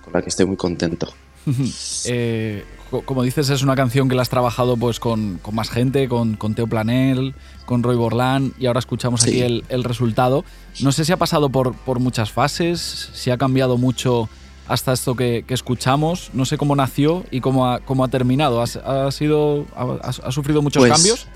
con 0.05 0.13
la 0.13 0.23
que 0.23 0.29
estoy 0.29 0.47
muy 0.47 0.57
contento. 0.57 1.13
Eh, 2.07 2.65
co- 2.91 3.03
como 3.03 3.23
dices, 3.23 3.51
es 3.51 3.63
una 3.63 3.77
canción 3.77 4.09
que 4.09 4.15
la 4.15 4.23
has 4.23 4.29
trabajado 4.29 4.77
pues 4.77 4.99
con, 5.01 5.39
con 5.43 5.55
más 5.55 5.71
gente, 5.71 6.09
con, 6.09 6.37
con 6.37 6.55
Teo 6.55 6.67
Planel, 6.67 7.35
con 7.67 7.83
Roy 7.83 7.97
Borlán, 7.97 8.53
y 8.59 8.67
ahora 8.67 8.79
escuchamos 8.81 9.23
aquí 9.23 9.33
Sí. 9.33 9.43
el, 9.43 9.65
el 9.69 9.85
resultado. 9.85 10.45
No 10.81 10.93
sé 10.93 11.05
si 11.05 11.13
ha 11.13 11.17
pasado 11.17 11.49
por, 11.51 11.75
por 11.75 11.99
muchas 12.01 12.31
fases, 12.33 13.11
si 13.15 13.31
ha 13.31 13.39
cambiado 13.39 13.77
mucho 13.79 14.29
hasta 14.69 14.93
esto 14.93 15.15
que, 15.17 15.45
que 15.47 15.55
escuchamos. 15.55 16.31
No 16.33 16.45
sé 16.45 16.57
cómo 16.57 16.77
nació 16.77 17.25
y 17.31 17.41
cómo 17.41 17.67
ha, 17.67 17.81
cómo 17.81 18.05
ha 18.05 18.09
terminado. 18.09 18.61
¿Has- 18.63 18.77
¿Ha, 18.77 19.11
sido, 19.13 19.67
ha, 19.77 20.11
ha 20.25 20.33
sufrido 20.33 20.63
muchos 20.63 20.81
Pues, 20.83 20.93
cambios? 20.93 21.27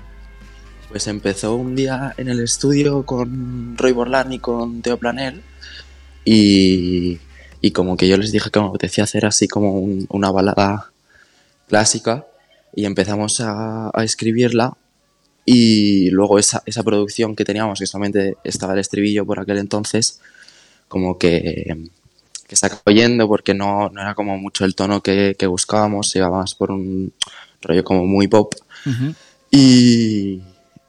Pues 0.89 1.07
empezó 1.07 1.55
un 1.55 1.75
día 1.75 2.13
en 2.17 2.29
el 2.29 2.39
estudio 2.41 3.05
con 3.05 3.75
Roy 3.77 3.91
Borlán 3.91 4.31
y 4.33 4.39
con 4.39 4.81
Teo 4.81 4.97
Planel 4.97 5.41
y, 6.23 7.19
y 7.65 7.71
como 7.71 7.97
que 7.97 8.07
yo 8.07 8.15
les 8.17 8.31
dije 8.31 8.51
que 8.51 8.59
me 8.59 8.67
apetecía 8.67 9.05
hacer 9.05 9.25
así 9.25 9.47
como 9.47 9.71
un- 9.79 10.05
una 10.09 10.29
balada 10.29 10.91
clásica 11.67 12.27
y 12.75 12.85
empezamos 12.85 13.39
a, 13.41 13.89
a 13.91 14.03
escribirla 14.03 14.77
y 15.45 16.11
luego 16.11 16.37
esa, 16.37 16.61
esa 16.67 16.83
producción 16.83 17.35
que 17.35 17.43
teníamos, 17.43 17.79
que 17.79 17.87
solamente 17.87 18.37
estaba 18.43 18.73
el 18.73 18.79
estribillo 18.79 19.25
por 19.25 19.39
aquel 19.39 19.57
entonces, 19.57 20.19
como 20.87 21.17
que, 21.17 21.75
que 22.47 22.55
se 22.55 22.67
acabó 22.67 22.91
yendo 22.91 23.27
porque 23.27 23.55
no, 23.55 23.89
no 23.89 23.99
era 23.99 24.13
como 24.13 24.37
mucho 24.37 24.63
el 24.63 24.75
tono 24.75 25.01
que, 25.01 25.35
que 25.37 25.47
buscábamos, 25.47 26.15
iba 26.15 26.29
más 26.29 26.53
por 26.53 26.69
un 26.69 27.13
rollo 27.63 27.83
como 27.83 28.05
muy 28.05 28.27
pop. 28.27 28.53
Ujú. 28.85 29.15
Y, 29.49 30.41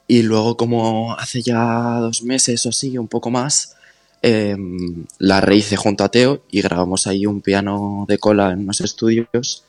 y 0.07 0.21
luego 0.21 0.55
como 0.57 1.15
hace 1.15 1.41
ya 1.41 1.97
dos 2.01 2.21
meses 2.21 2.63
o 2.67 2.69
así, 2.69 2.99
un 2.99 3.07
poco 3.07 3.31
más, 3.31 3.76
em, 4.21 5.05
la 5.19 5.41
rehice 5.41 5.75
junto 5.75 6.03
a 6.03 6.09
Teo 6.09 6.43
y 6.51 6.61
grabamos 6.61 7.07
ahí 7.07 7.25
un 7.25 7.41
piano 7.41 8.05
de 8.07 8.17
cola 8.17 8.51
en 8.51 8.59
unos 8.59 8.81
estudios 8.81 9.63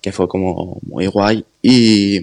que 0.00 0.12
fue 0.12 0.28
como 0.28 0.78
muy 0.82 1.06
guay. 1.06 1.44
Y, 1.60 2.18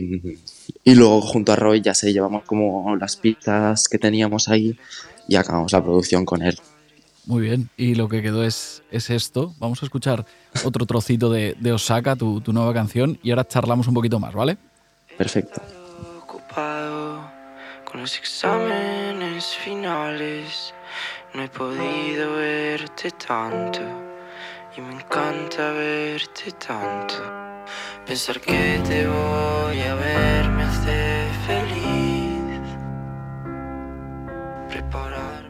y 0.83 0.95
luego 0.95 1.21
junto 1.21 1.51
a 1.51 1.55
Roy 1.55 1.81
ya 1.81 1.93
se 1.93 2.13
llevamos 2.13 2.43
como 2.43 2.95
las 2.95 3.17
pistas 3.17 3.87
que 3.87 3.97
teníamos 3.97 4.47
ahí 4.49 4.77
y 5.27 5.35
acabamos 5.35 5.71
la 5.73 5.83
producción 5.83 6.25
con 6.25 6.41
él. 6.41 6.57
Muy 7.25 7.41
bien, 7.41 7.69
y 7.75 7.95
lo 7.95 8.07
que 8.07 8.21
quedó 8.21 8.43
es, 8.43 8.83
es 8.91 9.09
esto. 9.09 9.55
Vamos 9.57 9.81
a 9.81 9.85
escuchar 9.87 10.25
otro 10.63 10.85
trocito 10.85 11.31
de, 11.31 11.55
de 11.59 11.71
Osaka, 11.71 12.15
tu, 12.15 12.39
tu 12.39 12.53
nueva 12.53 12.71
canción, 12.71 13.17
y 13.23 13.31
ahora 13.31 13.47
charlamos 13.47 13.87
un 13.87 13.95
poquito 13.95 14.19
más, 14.19 14.33
¿vale? 14.33 14.57
Perfecto. 15.17 15.59
ocupado 16.21 17.27
con 17.89 18.01
los 18.01 18.15
exámenes 18.17 19.55
finales. 19.55 20.71
No 21.35 21.43
he 21.43 21.49
podido 21.49 22.37
verte 22.37 23.11
tanto 23.11 23.81
y 24.77 24.79
me 24.79 24.93
encanta 24.93 25.73
verte 25.73 26.53
tanto. 26.53 27.15
Pensar 28.05 28.39
que 28.39 28.79
te 28.87 29.05
voy 29.05 29.81
a 29.81 29.95
ver 29.95 30.34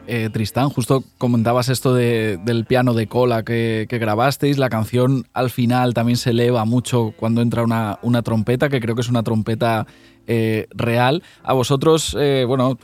Eh, 0.08 0.30
Tristán, 0.32 0.68
justo 0.70 1.02
comentabas 1.18 1.68
esto 1.68 1.92
de- 1.92 2.38
del 2.44 2.64
piano 2.64 2.94
de 2.94 3.08
cola 3.08 3.42
que, 3.42 3.88
grabasteis. 3.90 4.56
La 4.56 4.68
canción 4.68 5.26
al 5.32 5.50
final 5.50 5.94
también 5.94 6.16
se 6.16 6.30
eleva 6.30 6.64
mucho 6.64 7.12
cuando 7.16 7.42
entra 7.42 7.64
una, 7.64 7.98
una 8.02 8.22
trompeta, 8.22 8.68
que 8.68 8.80
creo 8.80 8.94
que 8.94 9.00
es 9.00 9.08
una 9.08 9.24
trompeta 9.24 9.86
eh, 10.28 10.66
real. 10.70 11.22
A 11.42 11.52
vosotros, 11.54 12.16
eh, 12.18 12.44
bueno, 12.46 12.78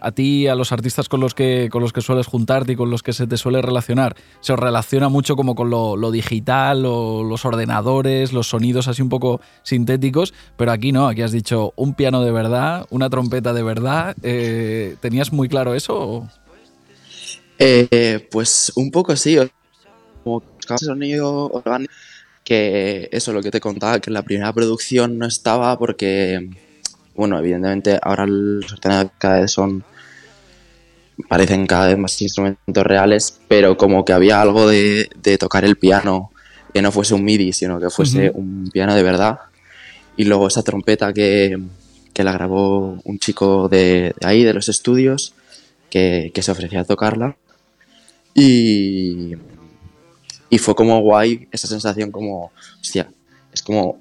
a 0.00 0.12
ti, 0.12 0.46
a 0.46 0.54
los 0.54 0.70
artistas 0.72 1.08
con 1.08 1.20
los, 1.20 1.34
que, 1.34 1.68
con 1.70 1.82
los 1.82 1.92
que 1.92 2.00
sueles 2.00 2.26
juntarte 2.26 2.72
y 2.72 2.76
con 2.76 2.90
los 2.90 3.02
que 3.02 3.12
se 3.12 3.26
te 3.26 3.36
suele 3.36 3.60
relacionar, 3.62 4.14
se 4.40 4.52
os 4.52 4.58
relaciona 4.58 5.08
mucho 5.08 5.34
como 5.36 5.54
con 5.54 5.70
lo, 5.70 6.10
digital, 6.10 6.82
los 6.82 7.44
ordenadores, 7.44 8.32
los 8.32 8.48
sonidos 8.48 8.88
así 8.88 9.02
un 9.02 9.08
poco 9.08 9.40
sintéticos, 9.62 10.34
pero 10.56 10.72
aquí 10.72 10.90
no, 10.92 11.06
aquí 11.08 11.22
has 11.22 11.32
dicho 11.32 11.72
un 11.76 11.94
piano 11.94 12.22
de 12.22 12.32
verdad, 12.32 12.86
una 12.90 13.10
trompeta 13.10 13.52
de 13.52 13.62
verdad. 13.62 14.16
Eh, 14.22 14.96
¿Tenías 15.00 15.32
muy 15.32 15.48
claro 15.48 15.74
eso? 15.74 16.28
Eh, 17.58 18.28
pues 18.30 18.72
un 18.76 18.90
poco 18.90 19.16
sí, 19.16 19.36
como 20.22 20.42
sonido 20.78 21.48
orgánico, 21.50 21.92
que 22.44 23.08
eso 23.10 23.32
lo 23.32 23.42
que 23.42 23.50
te 23.50 23.60
contaba, 23.60 24.00
que 24.00 24.10
en 24.10 24.14
la 24.14 24.22
primera 24.22 24.52
producción 24.52 25.18
no 25.18 25.26
estaba 25.26 25.76
porque, 25.78 26.48
bueno, 27.14 27.38
evidentemente 27.38 27.98
ahora 28.00 28.26
los 28.26 28.72
ordenadores 28.72 29.12
cada 29.18 29.40
vez 29.40 29.50
son, 29.50 29.82
parecen 31.28 31.66
cada 31.66 31.88
vez 31.88 31.98
más 31.98 32.22
instrumentos 32.22 32.84
reales, 32.86 33.40
pero 33.48 33.76
como 33.76 34.04
que 34.04 34.12
había 34.12 34.40
algo 34.40 34.68
de, 34.68 35.10
de 35.20 35.36
tocar 35.36 35.64
el 35.64 35.76
piano, 35.76 36.30
que 36.72 36.80
no 36.80 36.92
fuese 36.92 37.14
un 37.14 37.24
MIDI, 37.24 37.52
sino 37.52 37.80
que 37.80 37.90
fuese 37.90 38.30
un 38.32 38.70
piano 38.72 38.94
de 38.94 39.02
verdad. 39.02 39.40
Y 40.16 40.24
luego 40.24 40.46
esa 40.46 40.62
trompeta 40.62 41.12
que, 41.12 41.58
que 42.12 42.24
la 42.24 42.32
grabó 42.32 43.00
un 43.04 43.18
chico 43.18 43.68
de, 43.68 44.14
de 44.20 44.26
ahí, 44.26 44.44
de 44.44 44.54
los 44.54 44.68
estudios, 44.68 45.34
que, 45.90 46.30
que 46.32 46.42
se 46.42 46.52
ofrecía 46.52 46.80
a 46.80 46.84
tocarla. 46.84 47.36
Y, 48.38 49.34
y 50.48 50.58
fue 50.58 50.74
como 50.74 51.00
guay 51.00 51.48
esa 51.50 51.66
sensación 51.66 52.12
como, 52.12 52.52
hostia, 52.80 53.10
es 53.52 53.62
como, 53.62 54.00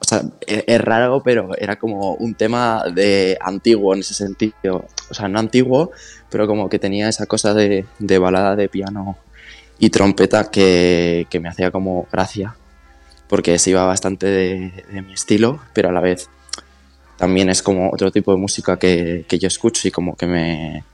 o 0.00 0.04
sea, 0.04 0.22
e- 0.46 0.64
es, 0.66 0.80
raro, 0.80 1.22
pero 1.22 1.50
era 1.56 1.76
como 1.76 2.14
un 2.14 2.34
tema 2.34 2.84
de 2.92 3.38
antiguo 3.40 3.94
en 3.94 4.00
ese 4.00 4.14
sentido. 4.14 4.86
O 5.10 5.14
sea, 5.14 5.28
no 5.28 5.38
antiguo, 5.38 5.92
pero 6.30 6.46
como 6.48 6.68
que 6.68 6.78
tenía 6.78 7.08
esa 7.08 7.26
cosa 7.26 7.54
de, 7.54 7.86
de 7.98 8.18
balada 8.18 8.56
de 8.56 8.68
piano 8.68 9.16
y 9.78 9.90
trompeta 9.90 10.50
que, 10.50 11.26
que 11.30 11.40
me 11.40 11.48
hacía 11.48 11.70
como 11.70 12.08
gracia, 12.10 12.56
porque 13.28 13.58
se 13.58 13.70
iba 13.70 13.84
bastante 13.84 14.26
de, 14.26 14.84
de 14.92 15.02
mi 15.02 15.12
estilo, 15.12 15.60
pero 15.74 15.90
a 15.90 15.92
la 15.92 16.00
vez 16.00 16.28
también 17.16 17.50
es 17.50 17.62
como 17.62 17.90
otro 17.92 18.10
tipo 18.10 18.32
de 18.32 18.38
música 18.38 18.78
que, 18.78 19.24
que 19.28 19.38
yo 19.38 19.46
escucho 19.46 19.86
y 19.86 19.90
como 19.90 20.16
que 20.16 20.26
me, 20.26 20.84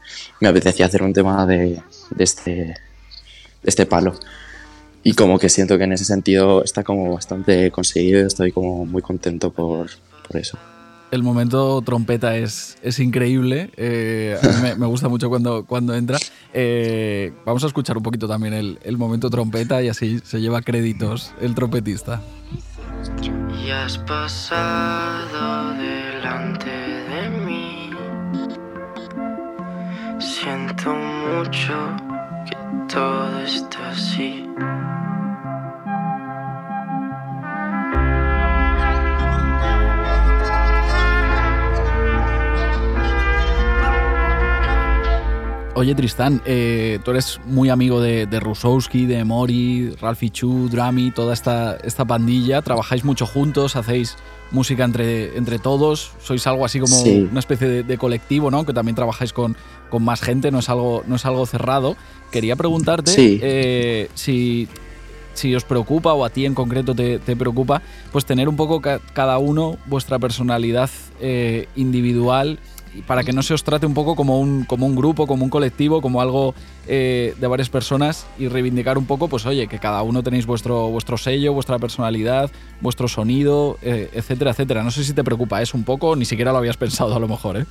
me 0.41 0.49
apetecía 0.49 0.87
hacer 0.87 1.03
un 1.03 1.12
tema 1.12 1.47
de, 1.47 1.81
de 2.11 2.25
este, 2.25 2.51
de 2.51 2.75
este 3.64 3.87
palo. 3.87 4.14
Y 5.03 5.12
como 5.14 5.39
que 5.39 5.49
siento 5.49 5.79
que 5.79 5.85
en 5.85 5.93
ese 5.93 6.05
sentido 6.05 6.64
está 6.64 6.83
como 6.83 7.14
bastante 7.14 7.71
conseguido, 7.71 8.27
estoy 8.27 8.51
como 8.51 8.85
muy 8.85 9.03
contento 9.03 9.53
por, 9.53 9.89
por 10.27 10.37
eso. 10.37 10.59
El 11.12 11.23
momento 11.23 11.81
trompeta 11.83 12.37
es, 12.37 12.77
es 12.83 12.99
increíble. 12.99 13.71
eh, 13.77 14.37
a 14.43 14.47
mí 14.49 14.55
me, 14.62 14.75
me 14.75 14.87
gusta 14.87 15.09
mucho 15.09 15.29
cuando, 15.29 15.64
cuando 15.64 15.95
entra. 15.95 16.19
Eh, 16.53 17.33
vamos 17.45 17.62
a 17.62 17.69
escuchar 17.69 17.97
un 17.97 18.03
poquito 18.03 18.27
también 18.27 18.53
el, 18.55 18.81
el 18.83 18.99
momento 18.99 19.31
trompeta 19.31 19.81
y 19.81 19.89
así 19.89 20.19
se 20.25 20.41
lleva 20.41 20.62
créditos 20.62 21.33
el 21.41 21.55
trompetista. 21.55 22.21
Y 23.64 23.71
has 23.71 23.99
pasado 23.99 25.75
delante 25.75 26.76
Siento 30.19 30.95
mucho 30.95 31.75
que 32.47 32.57
todo 32.93 33.41
está 33.41 33.91
así. 33.91 34.43
Oye, 45.75 45.95
Tristán, 45.95 46.41
eh, 46.47 47.01
tú 47.05 47.11
eres 47.11 47.39
muy 47.45 47.69
amigo 47.69 48.01
de, 48.01 48.25
de 48.25 48.41
Rusowski, 48.41 49.05
de 49.05 49.23
Mori, 49.25 49.91
Ralphie 50.01 50.31
Chu, 50.31 50.71
Drami, 50.71 51.11
toda 51.11 51.35
esta, 51.35 51.77
esta 51.85 52.07
pandilla. 52.07 52.62
Trabajáis 52.62 53.05
mucho 53.05 53.27
juntos, 53.27 53.77
hacéis 53.77 54.17
música 54.53 54.85
entre, 54.85 55.37
entre 55.37 55.59
todos. 55.59 56.12
Sois 56.23 56.47
algo 56.47 56.64
así 56.64 56.81
como 56.81 56.97
Sí. 56.97 57.29
una 57.31 57.41
especie 57.41 57.69
de, 57.69 57.83
de 57.83 57.99
colectivo, 57.99 58.51
¿no? 58.51 58.64
Que 58.64 58.73
también 58.73 58.95
trabajáis 58.97 59.35
con, 59.35 59.55
con 59.91 60.05
más 60.05 60.20
gente, 60.20 60.51
no 60.51 60.59
es 60.61 60.68
algo, 60.68 61.03
no 61.07 61.16
es 61.16 61.26
algo 61.26 61.47
cerrado. 61.47 61.97
Quería 62.30 62.57
preguntarte 62.57 63.11
Sí. 63.11 63.39
eh, 63.43 64.09
si, 64.14 64.68
si 65.34 65.55
os 65.55 65.64
preocupa 65.64 66.12
o 66.12 66.24
a 66.24 66.30
ti 66.30 66.45
en 66.47 66.55
concreto 66.55 66.95
te, 66.95 67.18
te 67.18 67.37
preocupa, 67.37 67.82
pues 68.12 68.24
tener 68.24 68.49
un 68.49 68.57
poco 68.57 68.80
ca- 68.80 69.01
cada 69.12 69.39
uno 69.39 69.76
vuestra 69.87 70.18
personalidad 70.18 70.91
eh, 71.20 71.68
individual 71.76 72.59
para 73.07 73.24
que 73.24 73.34
no 73.34 73.43
se 73.43 73.53
os 73.53 73.62
trate 73.62 73.84
un 73.84 73.93
poco 73.93 74.16
como 74.16 74.41
un, 74.41 74.64
como 74.64 74.87
un 74.87 74.97
grupo, 74.97 75.26
como 75.26 75.45
un 75.45 75.51
colectivo, 75.51 76.01
como 76.01 76.22
algo 76.22 76.55
eh, 76.89 77.34
de 77.39 77.47
varias 77.47 77.68
personas 77.68 78.26
y 78.39 78.49
reivindicar 78.49 78.97
un 78.97 79.05
poco, 79.05 79.28
pues 79.28 79.45
oye, 79.45 79.66
que 79.66 79.78
cada 79.78 80.03
uno 80.03 80.22
tenéis 80.22 80.47
vuestro, 80.47 80.89
vuestro 80.89 81.18
sello, 81.18 81.53
vuestra 81.53 81.78
personalidad, 81.78 82.51
vuestro 82.80 83.07
sonido, 83.07 83.76
eh, 83.82 84.09
etcétera, 84.14 84.53
etcétera. 84.53 84.82
No 84.82 84.91
sé 84.91 85.05
si 85.05 85.12
te 85.12 85.22
preocupa 85.22 85.61
eso 85.61 85.76
un 85.76 85.84
poco, 85.84 86.16
ni 86.16 86.24
siquiera 86.24 86.53
lo 86.53 86.59
habías 86.59 86.78
pensado 86.78 87.14
a 87.14 87.18
lo 87.18 87.28
mejor, 87.28 87.59
¿eh? 87.59 87.66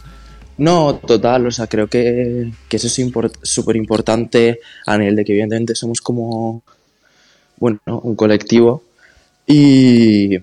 No, 0.58 0.95
total, 0.99 1.47
o 1.47 1.51
sea, 1.51 1.68
creo 1.68 1.88
que, 1.88 2.49
que 2.70 2.78
eso 2.78 2.88
es 2.88 3.12
súper 3.43 3.76
importante 3.76 4.60
a 4.86 4.97
nivel 4.97 5.16
de 5.18 5.26
que 5.26 5.34
evidentemente 5.34 5.76
somos 5.76 5.99
como, 5.99 6.64
bueno, 7.58 7.80
¿no? 7.86 7.99
un 7.99 8.16
colectivo, 8.16 8.84
y, 9.45 10.38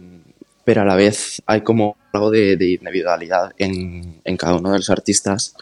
pero 0.65 0.83
a 0.83 0.85
la 0.85 0.97
vez 0.97 1.43
hay 1.47 1.63
como 1.63 1.97
algo 2.13 2.31
de, 2.31 2.57
de 2.57 2.73
individualidad 2.73 3.53
en, 3.59 4.21
en 4.23 4.37
cada 4.37 4.57
uno 4.57 4.73
de 4.73 4.79
los 4.79 4.91
artistas 4.91 5.55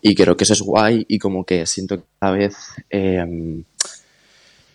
y 0.00 0.16
creo 0.16 0.36
que 0.36 0.44
eso 0.44 0.54
es 0.54 0.62
guay 0.62 1.04
y 1.08 1.18
como 1.18 1.44
que 1.44 1.64
siento 1.64 1.98
que 1.98 2.04
cada 2.18 2.32
vez, 2.32 2.56
eh, 2.90 3.24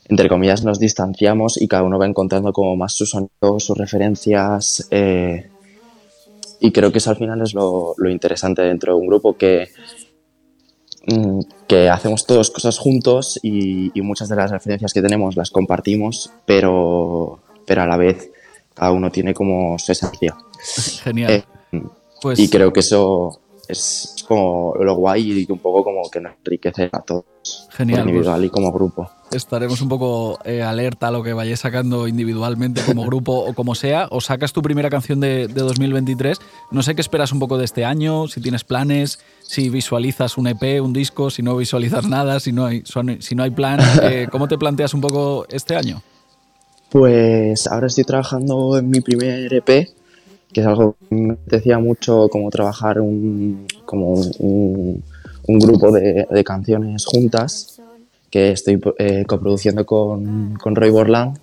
entre 0.06 0.30
comillas, 0.30 0.64
nos 0.64 0.80
distanciamos 0.80 1.62
y 1.62 1.68
cada 1.68 1.84
uno 1.84 2.00
va 2.00 2.06
encontrando 2.08 2.54
como 2.54 2.78
más 2.78 2.94
su 2.94 3.06
sonido, 3.06 3.60
sus 3.60 3.78
referencias. 3.78 4.88
eh, 4.90 5.50
y 6.60 6.72
creo 6.72 6.92
que 6.92 6.98
eso 7.00 7.10
al 7.10 7.18
final 7.18 7.42
es 7.42 7.54
lo, 7.54 7.94
lo 7.98 8.10
interesante 8.10 8.62
dentro 8.62 8.94
de 8.96 9.00
un 9.02 9.08
grupo 9.08 9.38
que, 9.38 9.70
mm, 11.08 11.40
que 11.68 11.90
hacemos 11.90 12.26
todas 12.26 12.50
cosas 12.50 12.78
juntos 12.78 13.40
y, 13.42 13.92
y 13.98 14.02
muchas 14.02 14.30
de 14.30 14.36
las 14.36 14.52
referencias 14.52 14.94
que 14.94 15.02
tenemos 15.02 15.36
las 15.36 15.52
compartimos, 15.52 16.32
pero, 16.46 17.40
pero 17.66 17.82
a 17.84 17.88
la 17.88 17.98
vez 17.98 18.32
cada 18.74 18.92
uno 18.92 19.12
tiene 19.12 19.34
como 19.34 19.78
su 19.80 19.92
esencia. 19.92 20.36
Genial. 21.04 21.32
Eh, 21.32 21.44
Pues- 22.22 22.40
y 22.40 22.50
creo 22.50 22.74
que 22.74 22.80
eso 22.80 23.40
es 23.68 24.16
como 24.28 24.74
lo 24.80 24.96
guay 24.96 25.46
y 25.48 25.52
un 25.52 25.60
poco 25.60 25.84
como 25.84 26.10
que 26.10 26.20
nos 26.20 26.34
enriquece 26.38 26.90
a 26.92 27.02
todos, 27.02 27.26
Genial, 27.72 28.00
como 28.00 28.10
individual 28.10 28.46
y 28.46 28.50
como 28.50 28.72
grupo. 28.72 29.10
Estaremos 29.32 29.82
un 29.82 29.90
poco 29.90 30.40
eh, 30.46 30.62
alerta 30.62 31.10
a 31.10 31.12
lo 31.12 31.22
que 31.22 31.34
vayáis 31.34 31.60
sacando 31.60 32.08
individualmente 32.08 32.82
como 32.86 33.04
grupo 33.06 33.34
o 33.34 33.54
como 33.54 33.76
sea. 33.76 34.08
O 34.12 34.22
sacas 34.22 34.54
tu 34.54 34.62
primera 34.62 34.90
canción 34.90 35.20
de, 35.20 35.48
de 35.48 35.62
2023. 35.62 36.40
No 36.72 36.82
sé 36.82 36.96
qué 36.96 37.02
esperas 37.02 37.32
un 37.32 37.40
poco 37.40 37.58
de 37.58 37.66
este 37.66 37.84
año, 37.84 38.28
si 38.28 38.42
tienes 38.42 38.64
planes, 38.64 39.20
si 39.42 39.70
visualizas 39.70 40.38
un 40.38 40.48
EP, 40.48 40.82
un 40.82 40.94
disco, 40.94 41.30
si 41.30 41.42
no 41.42 41.58
visualizas 41.58 42.08
nada, 42.08 42.40
si 42.40 42.52
no 42.52 42.66
hay, 42.66 42.84
si 43.20 43.36
no 43.36 43.44
hay 43.44 43.52
plan. 43.52 43.80
Eh, 44.04 44.28
¿Cómo 44.32 44.48
te 44.48 44.58
planteas 44.58 44.94
un 44.94 45.02
poco 45.02 45.46
este 45.50 45.76
año? 45.76 46.02
Pues 46.90 47.68
ahora 47.68 47.88
estoy 47.88 48.06
trabajando 48.06 48.78
en 48.78 48.90
mi 48.90 49.02
primer 49.02 49.54
EP, 49.54 49.90
que 50.58 50.62
es 50.62 50.68
algo 50.68 50.98
que 51.08 51.16
me 51.16 51.34
apetecía 51.34 51.78
mucho 51.78 52.28
como 52.30 52.50
trabajar 52.50 53.00
un, 53.00 53.68
como 53.86 54.14
un, 54.14 54.32
un- 54.40 55.04
un 55.50 55.60
grupo 55.60 55.92
de, 55.92 56.26
de 56.30 56.44
canciones 56.44 57.06
juntas, 57.06 57.80
que 58.32 58.52
estoy 58.54 58.82
eh, 58.98 59.24
coproduciendo 59.28 59.86
con, 59.86 60.56
con 60.56 60.76
Roy 60.76 60.90
Borland. 60.90 61.38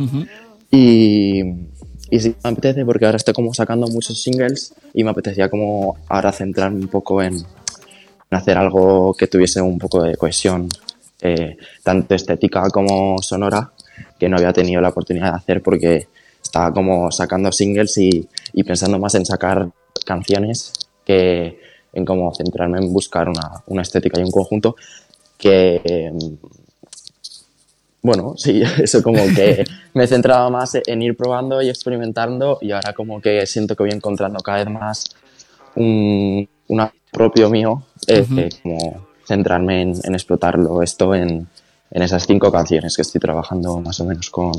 Y, 0.73 1.43
y 2.11 2.19
sí, 2.21 2.35
me 2.43 2.51
apetece 2.51 2.85
porque 2.85 3.07
ahora 3.07 3.17
estoy 3.19 3.35
como 3.35 3.55
sacando 3.55 3.87
muchos 3.87 4.21
singles 4.21 4.75
y 4.93 5.05
me 5.05 5.11
apetecía 5.11 5.49
como 5.49 5.97
ahora 6.09 6.33
centrarme 6.33 6.81
un 6.81 6.89
poco 6.89 7.23
en, 7.23 7.35
en 7.35 7.45
hacer 8.31 8.59
algo 8.59 9.15
que 9.15 9.29
tuviese 9.29 9.61
un 9.63 9.79
poco 9.79 10.03
de 10.03 10.17
cohesión, 10.17 10.69
eh, 11.23 11.57
tanto 11.85 12.17
estética 12.17 12.69
como 12.71 13.23
sonora, 13.23 13.71
que 14.19 14.29
no 14.29 14.37
había 14.39 14.53
tenido 14.53 14.81
la 14.81 14.89
oportunidad 14.89 15.31
de 15.31 15.37
hacer 15.39 15.63
porque 15.63 16.09
estaba 16.43 16.73
como 16.73 17.11
sacando 17.11 17.51
singles 17.51 17.97
y, 17.99 18.29
y 18.55 18.63
pensando 18.63 18.99
más 18.99 19.15
en 19.17 19.27
sacar 19.27 19.71
canciones 20.07 20.73
que 21.05 21.61
en 21.93 22.05
como 22.05 22.35
centrarme 22.35 22.79
en 22.79 22.93
buscar 22.93 23.29
una, 23.29 23.63
una 23.67 23.83
estética 23.83 24.21
y 24.21 24.25
un 24.25 24.31
conjunto 24.31 24.77
que, 25.37 25.81
eh, 25.85 26.13
bueno, 28.03 28.35
sí, 28.39 28.63
eso 28.83 29.03
como 29.03 29.25
que 29.35 29.65
me 29.93 30.07
centraba 30.07 30.49
más 30.51 30.77
en 30.87 31.03
ir 31.03 31.17
probando 31.17 31.61
y 31.61 31.69
experimentando 31.69 32.59
y 32.61 32.73
ahora 32.73 32.93
como 32.93 33.21
que 33.21 33.47
siento 33.47 33.77
que 33.77 33.83
voy 33.83 33.93
encontrando 33.93 34.41
cada 34.41 34.59
vez 34.59 34.71
más 34.71 35.05
un, 35.75 36.49
una 36.69 36.93
propio 37.13 37.51
mío, 37.51 37.83
eh, 38.07 38.23
Ujú. 38.23 38.41
eh, 38.41 38.49
como 38.63 39.07
centrarme 39.27 39.83
en, 39.83 39.95
en 40.03 40.15
explotarlo 40.15 40.83
esto 40.83 41.15
en, 41.15 41.49
en 41.91 42.03
esas 42.03 42.27
cinco 42.27 42.51
canciones 42.51 42.97
que 42.97 43.03
estoy 43.03 43.21
trabajando 43.21 43.79
más 43.81 44.01
o 44.01 44.05
menos 44.05 44.31
con, 44.31 44.53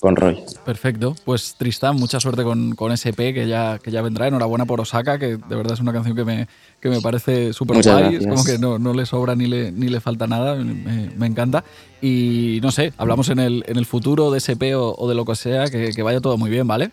con 0.00 0.16
Roy. 0.16 0.42
Perfecto. 0.64 1.14
Pues 1.24 1.54
Tristán, 1.56 1.96
mucha 1.96 2.20
suerte 2.20 2.42
con, 2.42 2.74
con 2.74 2.92
ese 2.92 3.10
EP 3.10 3.16
que 3.16 3.46
ya, 3.48 3.78
que 3.78 3.90
ya 3.90 4.02
vendrá. 4.02 4.26
Enhorabuena 4.26 4.66
por 4.66 4.80
Osaka, 4.80 5.18
que 5.18 5.36
de 5.36 5.56
verdad 5.56 5.72
es 5.72 5.80
una 5.80 5.92
canción 5.92 6.14
que 6.14 6.24
me, 6.24 6.48
que 6.80 6.88
me 6.90 7.00
parece 7.00 7.52
súper 7.52 7.82
guay. 7.82 8.16
Es 8.16 8.26
como 8.26 8.44
que 8.44 8.58
no, 8.58 8.78
no 8.78 8.92
le 8.92 9.06
sobra 9.06 9.34
ni 9.34 9.46
le, 9.46 9.72
ni 9.72 9.88
le 9.88 10.00
falta 10.00 10.26
nada. 10.26 10.54
Me, 10.56 11.10
me 11.16 11.26
encanta. 11.26 11.64
Y 12.02 12.60
no 12.62 12.70
sé, 12.70 12.92
hablamos 12.98 13.28
en 13.30 13.38
el, 13.38 13.64
en 13.66 13.78
el 13.78 13.86
futuro 13.86 14.30
de 14.30 14.38
ese 14.38 14.52
EP 14.52 14.76
o, 14.76 14.94
o 14.96 15.08
de 15.08 15.14
lo 15.14 15.24
que 15.24 15.34
sea, 15.34 15.68
que, 15.68 15.92
que 15.92 16.02
vaya 16.02 16.20
todo 16.20 16.36
muy 16.36 16.50
bien, 16.50 16.66
¿vale? 16.66 16.90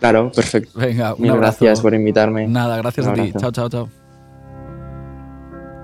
Claro, 0.00 0.32
perfecto. 0.32 0.78
Venga, 0.80 1.14
un 1.14 1.22
Mil 1.22 1.30
abrazo. 1.30 1.58
gracias 1.60 1.80
por 1.80 1.94
invitarme. 1.94 2.48
Nada, 2.48 2.76
gracias 2.78 3.06
a 3.06 3.12
ti. 3.12 3.32
Chao, 3.38 3.52
chao, 3.52 3.68
chao. 3.68 3.88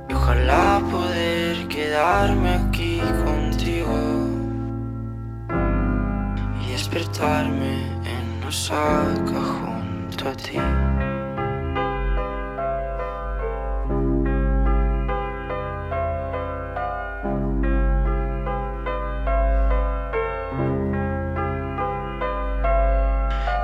Y 0.09 0.13
ojalá 0.15 0.83
poder 0.91 1.69
quedarme 1.69 2.49
aquí 2.55 2.88
despertarme 6.99 7.87
en 8.05 8.45
Osaka 8.45 9.41
junto 9.41 10.29
a 10.29 10.33
ti. 10.33 10.59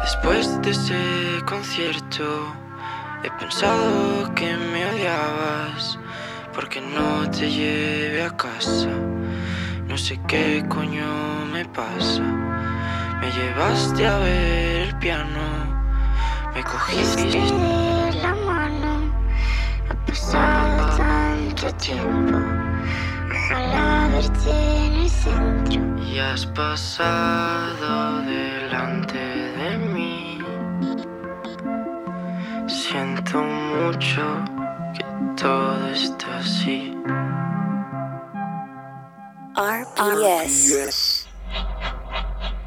Después 0.02 0.62
de 0.62 0.70
ese 0.70 1.44
concierto 1.44 2.24
he 3.24 3.30
pensado 3.40 4.32
que 4.36 4.56
me 4.56 4.86
odiabas 4.86 5.98
porque 6.52 6.80
no 6.80 7.28
te 7.30 7.50
llevé 7.50 8.22
a 8.22 8.30
casa. 8.36 8.90
No 9.88 9.98
sé 9.98 10.20
qué 10.28 10.64
coño 10.68 11.46
me 11.52 11.64
pasa. 11.64 12.43
Me 13.24 13.32
llevaste 13.32 14.06
a 14.06 14.18
ver 14.18 14.88
el 14.88 14.98
piano, 14.98 15.40
me 16.54 16.62
cogiste 16.62 17.40
la 18.20 18.34
mano. 18.34 19.10
Ha 19.88 20.06
pasado 20.06 20.96
tanto 20.98 21.74
tiempo. 21.76 22.36
Ojalá 23.30 24.08
verte 24.12 24.50
en 24.50 24.92
el 24.92 25.08
centro. 25.08 25.80
y 26.04 26.18
has 26.18 26.44
pasado 26.44 28.20
delante 28.26 29.16
de 29.16 29.78
mí. 29.78 30.38
Siento 32.66 33.42
mucho 33.42 34.44
que 34.92 35.04
todo 35.40 35.88
está 35.88 36.40
así. 36.40 36.94
RPS. 39.56 41.24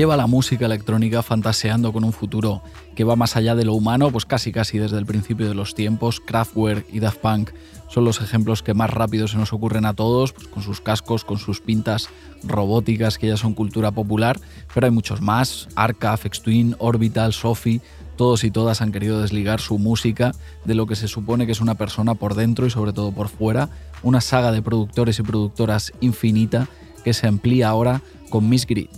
Lleva 0.00 0.16
la 0.16 0.26
música 0.26 0.64
electrónica 0.64 1.22
fantaseando 1.22 1.92
con 1.92 2.04
un 2.04 2.14
futuro 2.14 2.62
que 2.94 3.04
va 3.04 3.16
más 3.16 3.36
allá 3.36 3.54
de 3.54 3.66
lo 3.66 3.74
humano, 3.74 4.10
pues 4.10 4.24
casi 4.24 4.50
casi 4.50 4.78
desde 4.78 4.96
el 4.96 5.04
principio 5.04 5.46
de 5.46 5.54
los 5.54 5.74
tiempos. 5.74 6.20
Kraftwerk 6.20 6.86
y 6.90 7.00
Daft 7.00 7.18
Punk 7.18 7.50
son 7.90 8.06
los 8.06 8.22
ejemplos 8.22 8.62
que 8.62 8.72
más 8.72 8.88
rápido 8.88 9.28
se 9.28 9.36
nos 9.36 9.52
ocurren 9.52 9.84
a 9.84 9.92
todos, 9.92 10.32
pues 10.32 10.46
con 10.46 10.62
sus 10.62 10.80
cascos, 10.80 11.26
con 11.26 11.36
sus 11.36 11.60
pintas 11.60 12.08
robóticas 12.42 13.18
que 13.18 13.26
ya 13.26 13.36
son 13.36 13.52
cultura 13.52 13.90
popular, 13.90 14.40
pero 14.72 14.86
hay 14.86 14.90
muchos 14.90 15.20
más, 15.20 15.68
Arca, 15.74 16.14
Afex 16.14 16.40
Twin, 16.40 16.76
Orbital, 16.78 17.34
Sophie, 17.34 17.82
todos 18.16 18.42
y 18.44 18.50
todas 18.50 18.80
han 18.80 18.92
querido 18.92 19.20
desligar 19.20 19.60
su 19.60 19.78
música 19.78 20.32
de 20.64 20.74
lo 20.76 20.86
que 20.86 20.96
se 20.96 21.08
supone 21.08 21.44
que 21.44 21.52
es 21.52 21.60
una 21.60 21.74
persona 21.74 22.14
por 22.14 22.36
dentro 22.36 22.64
y 22.64 22.70
sobre 22.70 22.94
todo 22.94 23.12
por 23.12 23.28
fuera, 23.28 23.68
una 24.02 24.22
saga 24.22 24.50
de 24.50 24.62
productores 24.62 25.18
y 25.18 25.22
productoras 25.24 25.92
infinita 26.00 26.68
que 27.04 27.12
se 27.12 27.26
amplía 27.26 27.68
ahora 27.68 28.00
con 28.30 28.48
Miss 28.48 28.66
Grid. 28.66 28.88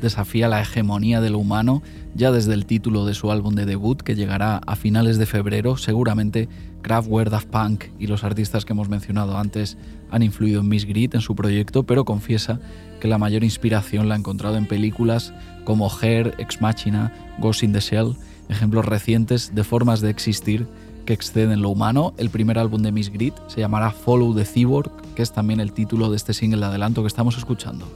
Desafía 0.00 0.48
la 0.48 0.60
hegemonía 0.60 1.20
de 1.20 1.30
lo 1.30 1.38
humano 1.38 1.82
ya 2.14 2.30
desde 2.30 2.54
el 2.54 2.66
título 2.66 3.04
de 3.06 3.14
su 3.14 3.30
álbum 3.30 3.54
de 3.54 3.66
debut 3.66 4.00
que 4.00 4.14
llegará 4.14 4.58
a 4.58 4.76
finales 4.76 5.18
de 5.18 5.26
febrero. 5.26 5.76
Seguramente 5.76 6.48
Kraftwerk, 6.82 7.30
Daft 7.30 7.48
Punk 7.48 7.84
y 7.98 8.06
los 8.06 8.24
artistas 8.24 8.64
que 8.64 8.72
hemos 8.72 8.88
mencionado 8.88 9.36
antes 9.36 9.76
han 10.10 10.22
influido 10.22 10.60
en 10.60 10.68
Miss 10.68 10.84
Grid 10.84 11.14
en 11.14 11.20
su 11.20 11.34
proyecto, 11.34 11.82
pero 11.82 12.04
confiesa 12.04 12.60
que 13.00 13.08
la 13.08 13.18
mayor 13.18 13.42
inspiración 13.42 14.08
la 14.08 14.14
ha 14.14 14.18
encontrado 14.18 14.56
en 14.56 14.66
películas 14.66 15.34
como 15.64 15.90
Hair, 15.90 16.34
Ex 16.38 16.60
Machina, 16.60 17.12
Ghost 17.38 17.62
in 17.62 17.72
the 17.72 17.80
Shell, 17.80 18.16
ejemplos 18.48 18.84
recientes 18.84 19.54
de 19.54 19.64
formas 19.64 20.00
de 20.00 20.10
existir 20.10 20.66
que 21.04 21.12
exceden 21.12 21.62
lo 21.62 21.70
humano. 21.70 22.14
El 22.16 22.30
primer 22.30 22.58
álbum 22.58 22.82
de 22.82 22.92
Miss 22.92 23.10
Grid 23.10 23.32
se 23.48 23.60
llamará 23.60 23.90
Follow 23.90 24.34
the 24.34 24.44
Cyborg, 24.44 24.90
que 25.14 25.22
es 25.22 25.32
también 25.32 25.60
el 25.60 25.72
título 25.72 26.10
de 26.10 26.16
este 26.16 26.32
single 26.32 26.60
de 26.60 26.66
adelanto 26.66 27.02
que 27.02 27.08
estamos 27.08 27.36
escuchando. 27.36 27.86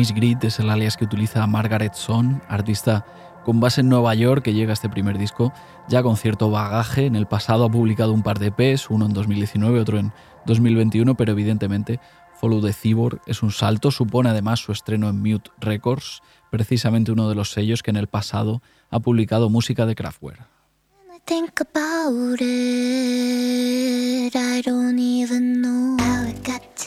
Miss 0.00 0.14
Grid 0.14 0.42
es 0.44 0.58
el 0.58 0.70
alias 0.70 0.96
que 0.96 1.04
utiliza 1.04 1.46
Margaret 1.46 1.92
Son, 1.92 2.40
artista 2.48 3.04
con 3.44 3.60
base 3.60 3.82
en 3.82 3.90
Nueva 3.90 4.14
York 4.14 4.42
que 4.42 4.54
llega 4.54 4.70
a 4.70 4.72
este 4.72 4.88
primer 4.88 5.18
disco 5.18 5.52
ya 5.88 6.02
con 6.02 6.16
cierto 6.16 6.50
bagaje. 6.50 7.04
En 7.04 7.16
el 7.16 7.26
pasado 7.26 7.66
ha 7.66 7.70
publicado 7.70 8.14
un 8.14 8.22
par 8.22 8.38
de 8.38 8.46
EPs, 8.46 8.88
uno 8.88 9.04
en 9.04 9.12
2019, 9.12 9.78
otro 9.78 9.98
en 9.98 10.10
2021, 10.46 11.16
pero 11.16 11.32
evidentemente 11.32 12.00
Follow 12.40 12.62
the 12.62 12.72
Cyborg 12.72 13.20
es 13.26 13.42
un 13.42 13.50
salto, 13.50 13.90
supone 13.90 14.30
además 14.30 14.60
su 14.60 14.72
estreno 14.72 15.06
en 15.10 15.20
Mute 15.20 15.50
Records, 15.58 16.22
precisamente 16.50 17.12
uno 17.12 17.28
de 17.28 17.34
los 17.34 17.52
sellos 17.52 17.82
que 17.82 17.90
en 17.90 17.98
el 17.98 18.06
pasado 18.06 18.62
ha 18.88 19.00
publicado 19.00 19.50
música 19.50 19.84
de 19.84 19.96
Kraftwerk. 19.96 20.48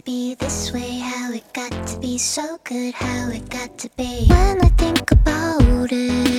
Be 0.06 0.36
this 0.36 0.72
way, 0.74 1.00
how 1.00 1.32
it 1.32 1.44
got 1.54 1.72
to 1.88 2.00
be 2.00 2.18
so 2.18 2.60
good, 2.64 2.94
how 2.94 3.30
it 3.30 3.48
got 3.50 3.78
to 3.78 3.90
be. 3.96 4.26
When 4.28 4.62
I 4.62 4.70
think 4.78 5.12
about 5.12 5.92
it, 5.92 6.33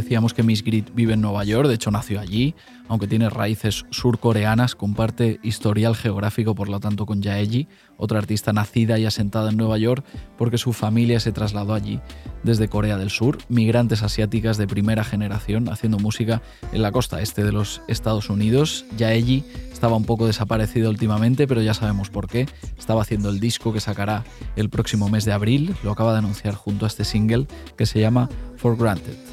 Decíamos 0.00 0.32
que 0.32 0.42
Miss 0.42 0.64
Grit 0.64 0.94
vive 0.94 1.12
en 1.12 1.20
Nueva 1.20 1.44
York, 1.44 1.68
de 1.68 1.74
hecho 1.74 1.90
nació 1.90 2.20
allí, 2.20 2.54
aunque 2.88 3.06
tiene 3.06 3.28
raíces 3.28 3.84
surcoreanas, 3.90 4.74
comparte 4.74 5.38
historial 5.42 5.94
geográfico 5.94 6.54
por 6.54 6.70
lo 6.70 6.80
tanto 6.80 7.04
con 7.04 7.22
Jaeji, 7.22 7.68
otra 7.98 8.18
artista 8.18 8.54
nacida 8.54 8.98
y 8.98 9.04
asentada 9.04 9.50
en 9.50 9.58
Nueva 9.58 9.76
York 9.76 10.02
porque 10.38 10.56
su 10.56 10.72
familia 10.72 11.20
se 11.20 11.32
trasladó 11.32 11.74
allí 11.74 12.00
desde 12.42 12.68
Corea 12.68 12.96
del 12.96 13.10
Sur, 13.10 13.36
migrantes 13.50 14.02
asiáticas 14.02 14.56
de 14.56 14.66
primera 14.66 15.04
generación 15.04 15.68
haciendo 15.68 15.98
música 15.98 16.40
en 16.72 16.80
la 16.80 16.92
costa 16.92 17.20
este 17.20 17.44
de 17.44 17.52
los 17.52 17.82
Estados 17.86 18.30
Unidos. 18.30 18.86
Jaeji 18.98 19.44
estaba 19.70 19.96
un 19.96 20.06
poco 20.06 20.26
desaparecido 20.26 20.88
últimamente, 20.88 21.46
pero 21.46 21.60
ya 21.60 21.74
sabemos 21.74 22.08
por 22.08 22.26
qué. 22.26 22.48
Estaba 22.78 23.02
haciendo 23.02 23.28
el 23.28 23.38
disco 23.38 23.74
que 23.74 23.80
sacará 23.80 24.24
el 24.56 24.70
próximo 24.70 25.10
mes 25.10 25.26
de 25.26 25.32
abril, 25.32 25.76
lo 25.84 25.90
acaba 25.90 26.12
de 26.12 26.20
anunciar 26.20 26.54
junto 26.54 26.86
a 26.86 26.88
este 26.88 27.04
single 27.04 27.46
que 27.76 27.84
se 27.84 28.00
llama 28.00 28.30
For 28.56 28.78
Granted. 28.78 29.29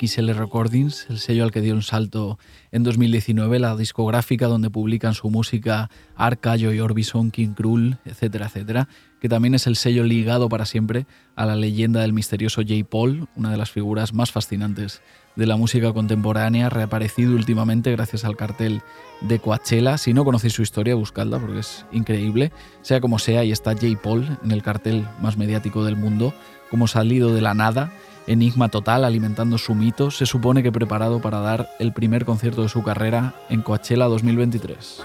XL 0.00 0.30
Recordings, 0.32 1.06
el 1.08 1.18
sello 1.18 1.44
al 1.44 1.50
que 1.50 1.60
dio 1.60 1.74
un 1.74 1.82
salto 1.82 2.38
en 2.70 2.82
2019, 2.82 3.58
la 3.58 3.76
discográfica 3.76 4.46
donde 4.46 4.70
publican 4.70 5.14
su 5.14 5.30
música 5.30 5.90
Arca, 6.16 6.56
Joy 6.56 6.80
Orbison, 6.80 7.30
King 7.30 7.54
Krul, 7.54 7.98
etcétera, 8.04 8.46
etcétera, 8.46 8.88
que 9.20 9.28
también 9.28 9.54
es 9.54 9.66
el 9.66 9.76
sello 9.76 10.04
ligado 10.04 10.48
para 10.48 10.66
siempre 10.66 11.06
a 11.36 11.46
la 11.46 11.56
leyenda 11.56 12.00
del 12.00 12.12
misterioso 12.12 12.62
J. 12.62 12.84
Paul, 12.88 13.28
una 13.36 13.50
de 13.50 13.56
las 13.56 13.70
figuras 13.70 14.12
más 14.12 14.32
fascinantes 14.32 15.02
de 15.36 15.46
la 15.46 15.56
música 15.56 15.92
contemporánea, 15.92 16.68
reaparecido 16.68 17.34
últimamente 17.34 17.90
gracias 17.92 18.24
al 18.24 18.36
cartel 18.36 18.82
de 19.20 19.38
Coachella. 19.38 19.98
Si 19.98 20.12
no 20.12 20.24
conocéis 20.24 20.52
su 20.52 20.62
historia, 20.62 20.94
buscadla 20.94 21.38
porque 21.38 21.60
es 21.60 21.86
increíble. 21.92 22.52
Sea 22.82 23.00
como 23.00 23.18
sea, 23.18 23.40
ahí 23.40 23.52
está 23.52 23.72
J. 23.72 23.86
Paul 24.02 24.38
en 24.44 24.50
el 24.50 24.62
cartel 24.62 25.06
más 25.20 25.36
mediático 25.36 25.84
del 25.84 25.96
mundo, 25.96 26.34
como 26.70 26.86
salido 26.86 27.34
de 27.34 27.40
la 27.40 27.54
nada, 27.54 27.92
enigma 28.26 28.68
total, 28.68 29.04
alimentando 29.04 29.58
su 29.58 29.74
mito, 29.74 30.10
se 30.10 30.26
supone 30.26 30.62
que 30.62 30.72
preparado 30.72 31.20
para 31.20 31.40
dar 31.40 31.70
el 31.78 31.92
primer 31.92 32.24
concierto 32.24 32.62
de 32.62 32.68
su 32.68 32.82
carrera 32.82 33.34
en 33.48 33.62
Coachella 33.62 34.06
2023. 34.06 35.02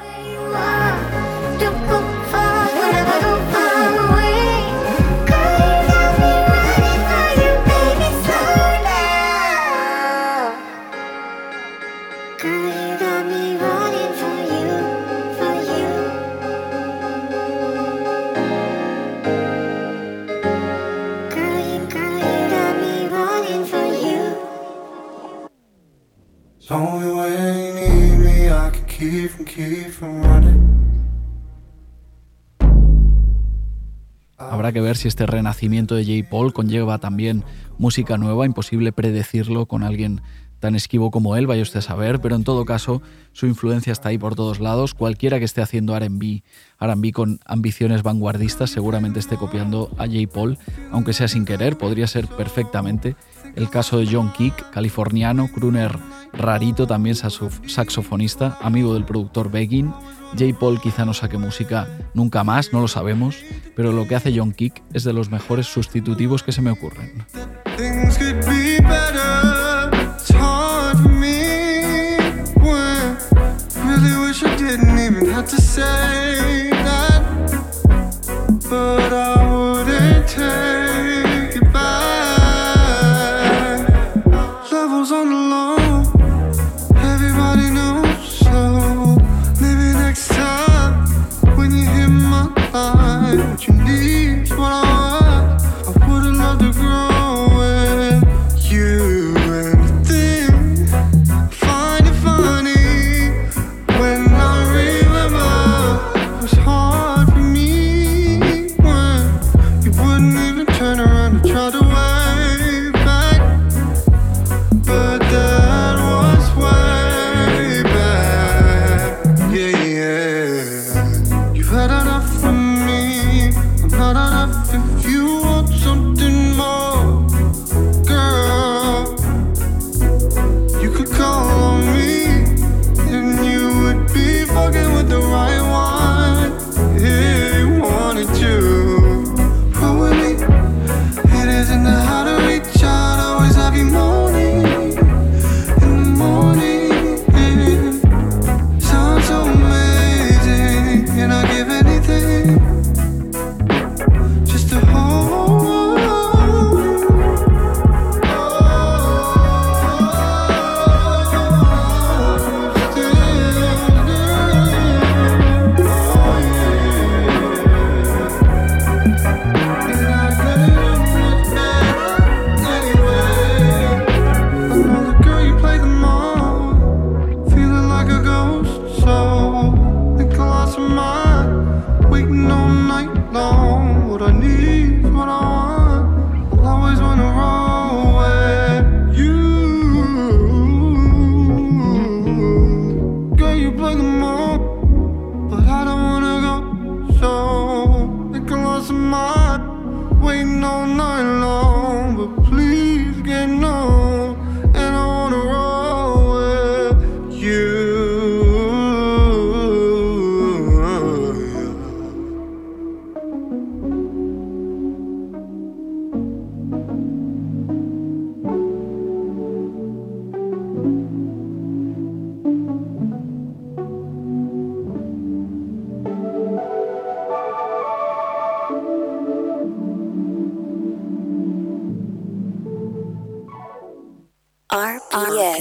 Ver 34.81 34.97
si 34.97 35.07
este 35.07 35.25
renacimiento 35.25 35.95
de 35.95 36.05
J. 36.05 36.29
Paul 36.29 36.53
conlleva 36.53 36.97
también 36.97 37.43
música 37.77 38.17
nueva, 38.17 38.45
imposible 38.45 38.91
predecirlo 38.91 39.65
con 39.65 39.83
alguien 39.83 40.21
tan 40.59 40.75
esquivo 40.75 41.11
como 41.11 41.35
él, 41.35 41.47
vaya 41.47 41.61
usted 41.61 41.79
a 41.79 41.83
saber, 41.83 42.19
pero 42.19 42.35
en 42.35 42.43
todo 42.43 42.65
caso 42.65 43.01
su 43.31 43.45
influencia 43.45 43.93
está 43.93 44.09
ahí 44.09 44.17
por 44.17 44.35
todos 44.35 44.59
lados. 44.59 44.93
Cualquiera 44.93 45.39
que 45.39 45.45
esté 45.45 45.61
haciendo 45.61 45.97
RB, 45.97 46.41
RB 46.79 47.11
con 47.11 47.39
ambiciones 47.45 48.03
vanguardistas 48.03 48.71
seguramente 48.71 49.19
esté 49.19 49.37
copiando 49.37 49.91
a 49.97 50.05
J. 50.05 50.27
Paul, 50.33 50.57
aunque 50.91 51.13
sea 51.13 51.27
sin 51.27 51.45
querer, 51.45 51.77
podría 51.77 52.07
ser 52.07 52.27
perfectamente 52.27 53.15
el 53.57 53.69
caso 53.69 53.97
de 53.97 54.07
John 54.09 54.31
Kick, 54.31 54.69
californiano, 54.69 55.49
crooner 55.53 55.97
rarito, 56.31 56.87
también 56.87 57.15
saxof- 57.15 57.67
saxofonista, 57.67 58.57
amigo 58.61 58.93
del 58.93 59.03
productor 59.03 59.51
Beggin. 59.51 59.91
J. 60.37 60.57
Paul 60.59 60.79
quizá 60.79 61.05
no 61.05 61.13
saque 61.13 61.37
música 61.37 61.87
nunca 62.13 62.43
más, 62.43 62.71
no 62.71 62.81
lo 62.81 62.87
sabemos, 62.87 63.37
pero 63.75 63.91
lo 63.91 64.07
que 64.07 64.15
hace 64.15 64.33
John 64.37 64.51
Kick 64.51 64.83
es 64.93 65.03
de 65.03 65.13
los 65.13 65.29
mejores 65.31 65.67
sustitutivos 65.67 66.43
que 66.43 66.51
se 66.51 66.61
me 66.61 66.69
ocurren. 66.71 67.25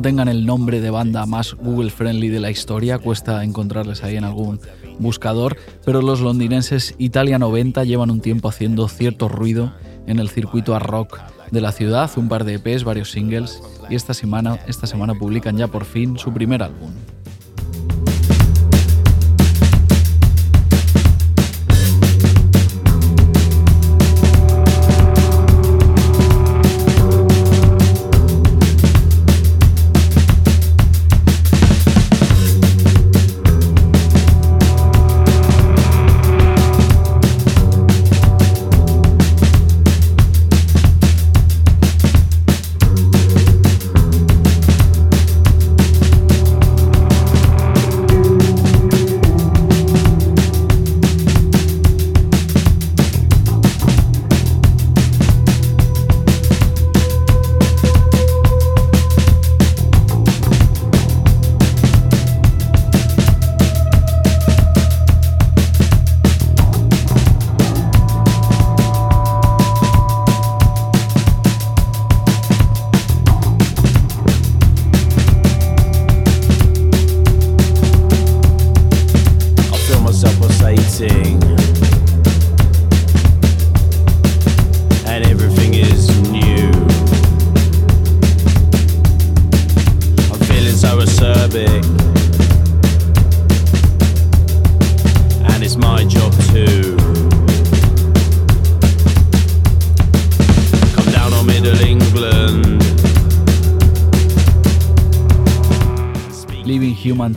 Tengan 0.00 0.28
el 0.28 0.46
nombre 0.46 0.80
de 0.80 0.90
banda 0.90 1.26
más 1.26 1.54
Google 1.54 1.90
friendly 1.90 2.28
de 2.28 2.40
la 2.40 2.50
historia, 2.50 2.98
cuesta 2.98 3.42
encontrarles 3.44 4.02
ahí 4.02 4.16
en 4.16 4.24
algún 4.24 4.60
buscador, 4.98 5.56
pero 5.84 6.02
los 6.02 6.20
londinenses 6.20 6.94
Italia 6.98 7.38
90 7.38 7.84
llevan 7.84 8.10
un 8.10 8.20
tiempo 8.20 8.48
haciendo 8.48 8.88
cierto 8.88 9.28
ruido 9.28 9.72
en 10.06 10.18
el 10.18 10.28
circuito 10.28 10.74
a 10.74 10.78
rock 10.78 11.18
de 11.50 11.60
la 11.60 11.72
ciudad, 11.72 12.10
un 12.16 12.28
par 12.28 12.44
de 12.44 12.54
EPs, 12.54 12.84
varios 12.84 13.10
singles, 13.10 13.62
y 13.88 13.94
esta 13.94 14.14
semana, 14.14 14.58
esta 14.66 14.86
semana 14.86 15.14
publican 15.14 15.56
ya 15.56 15.68
por 15.68 15.84
fin 15.84 16.18
su 16.18 16.32
primer 16.32 16.62
álbum. 16.62 16.90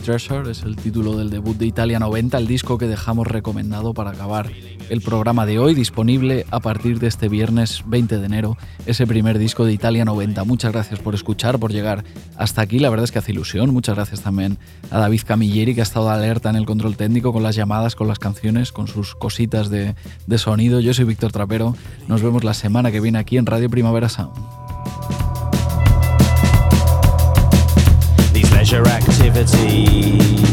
Treasure 0.04 0.52
es 0.52 0.64
el 0.64 0.76
título 0.76 1.18
del 1.18 1.30
debut 1.30 1.58
de 1.58 1.66
Italia 1.66 1.98
90, 1.98 2.38
el 2.38 2.46
disco 2.46 2.78
que 2.78 2.88
dejamos 2.88 3.26
recomendado 3.26 3.94
para 3.94 4.10
acabar 4.10 4.52
el 4.90 5.00
programa 5.00 5.46
de 5.46 5.60
hoy, 5.60 5.74
disponible 5.74 6.46
a 6.52 6.60
partir 6.60 7.00
de 7.00 7.08
este 7.08 7.30
viernes 7.30 7.84
20 7.86 8.18
de 8.18 8.26
enero, 8.26 8.58
ese 8.86 9.08
primer 9.08 9.40
disco 9.40 9.64
de 9.64 9.72
Italia 9.72 10.04
90. 10.04 10.44
Muchas 10.44 10.74
gracias 10.74 11.00
por 11.00 11.16
escuchar, 11.16 11.58
por 11.58 11.72
llegar 11.72 12.04
hasta 12.36 12.62
aquí, 12.62 12.80
la 12.80 12.90
verdad 12.90 13.06
es 13.06 13.14
que 13.14 13.20
hace 13.20 13.32
ilusión. 13.32 13.70
Muchas 13.70 13.96
gracias 13.96 14.22
también 14.22 14.58
a 14.92 15.00
David 15.00 15.22
Camilleri, 15.26 15.74
que 15.74 15.80
ha 15.80 15.84
estado 15.84 16.10
alerta 16.10 16.50
en 16.50 16.58
el 16.58 16.66
control 16.66 16.98
técnico 16.98 17.32
con 17.32 17.42
las 17.42 17.56
llamadas, 17.56 17.96
con 17.96 18.10
las 18.10 18.20
canciones, 18.20 18.74
con 18.74 18.88
sus 18.88 19.16
cositas 19.16 19.70
de, 19.70 19.96
de 20.28 20.38
sonido. 20.38 20.82
Yo 20.82 20.94
soy 20.94 21.06
Víctor 21.06 21.32
Trapero, 21.32 21.78
nos 22.10 22.22
vemos 22.22 22.44
la 22.44 22.54
semana 22.54 22.92
que 22.92 23.00
viene 23.00 23.20
aquí 23.20 23.38
en 23.38 23.46
Radio 23.46 23.70
Primavera 23.70 24.10
Sound. 24.10 24.34
these 28.34 28.52
leisure 28.52 28.84
keep 29.34 30.53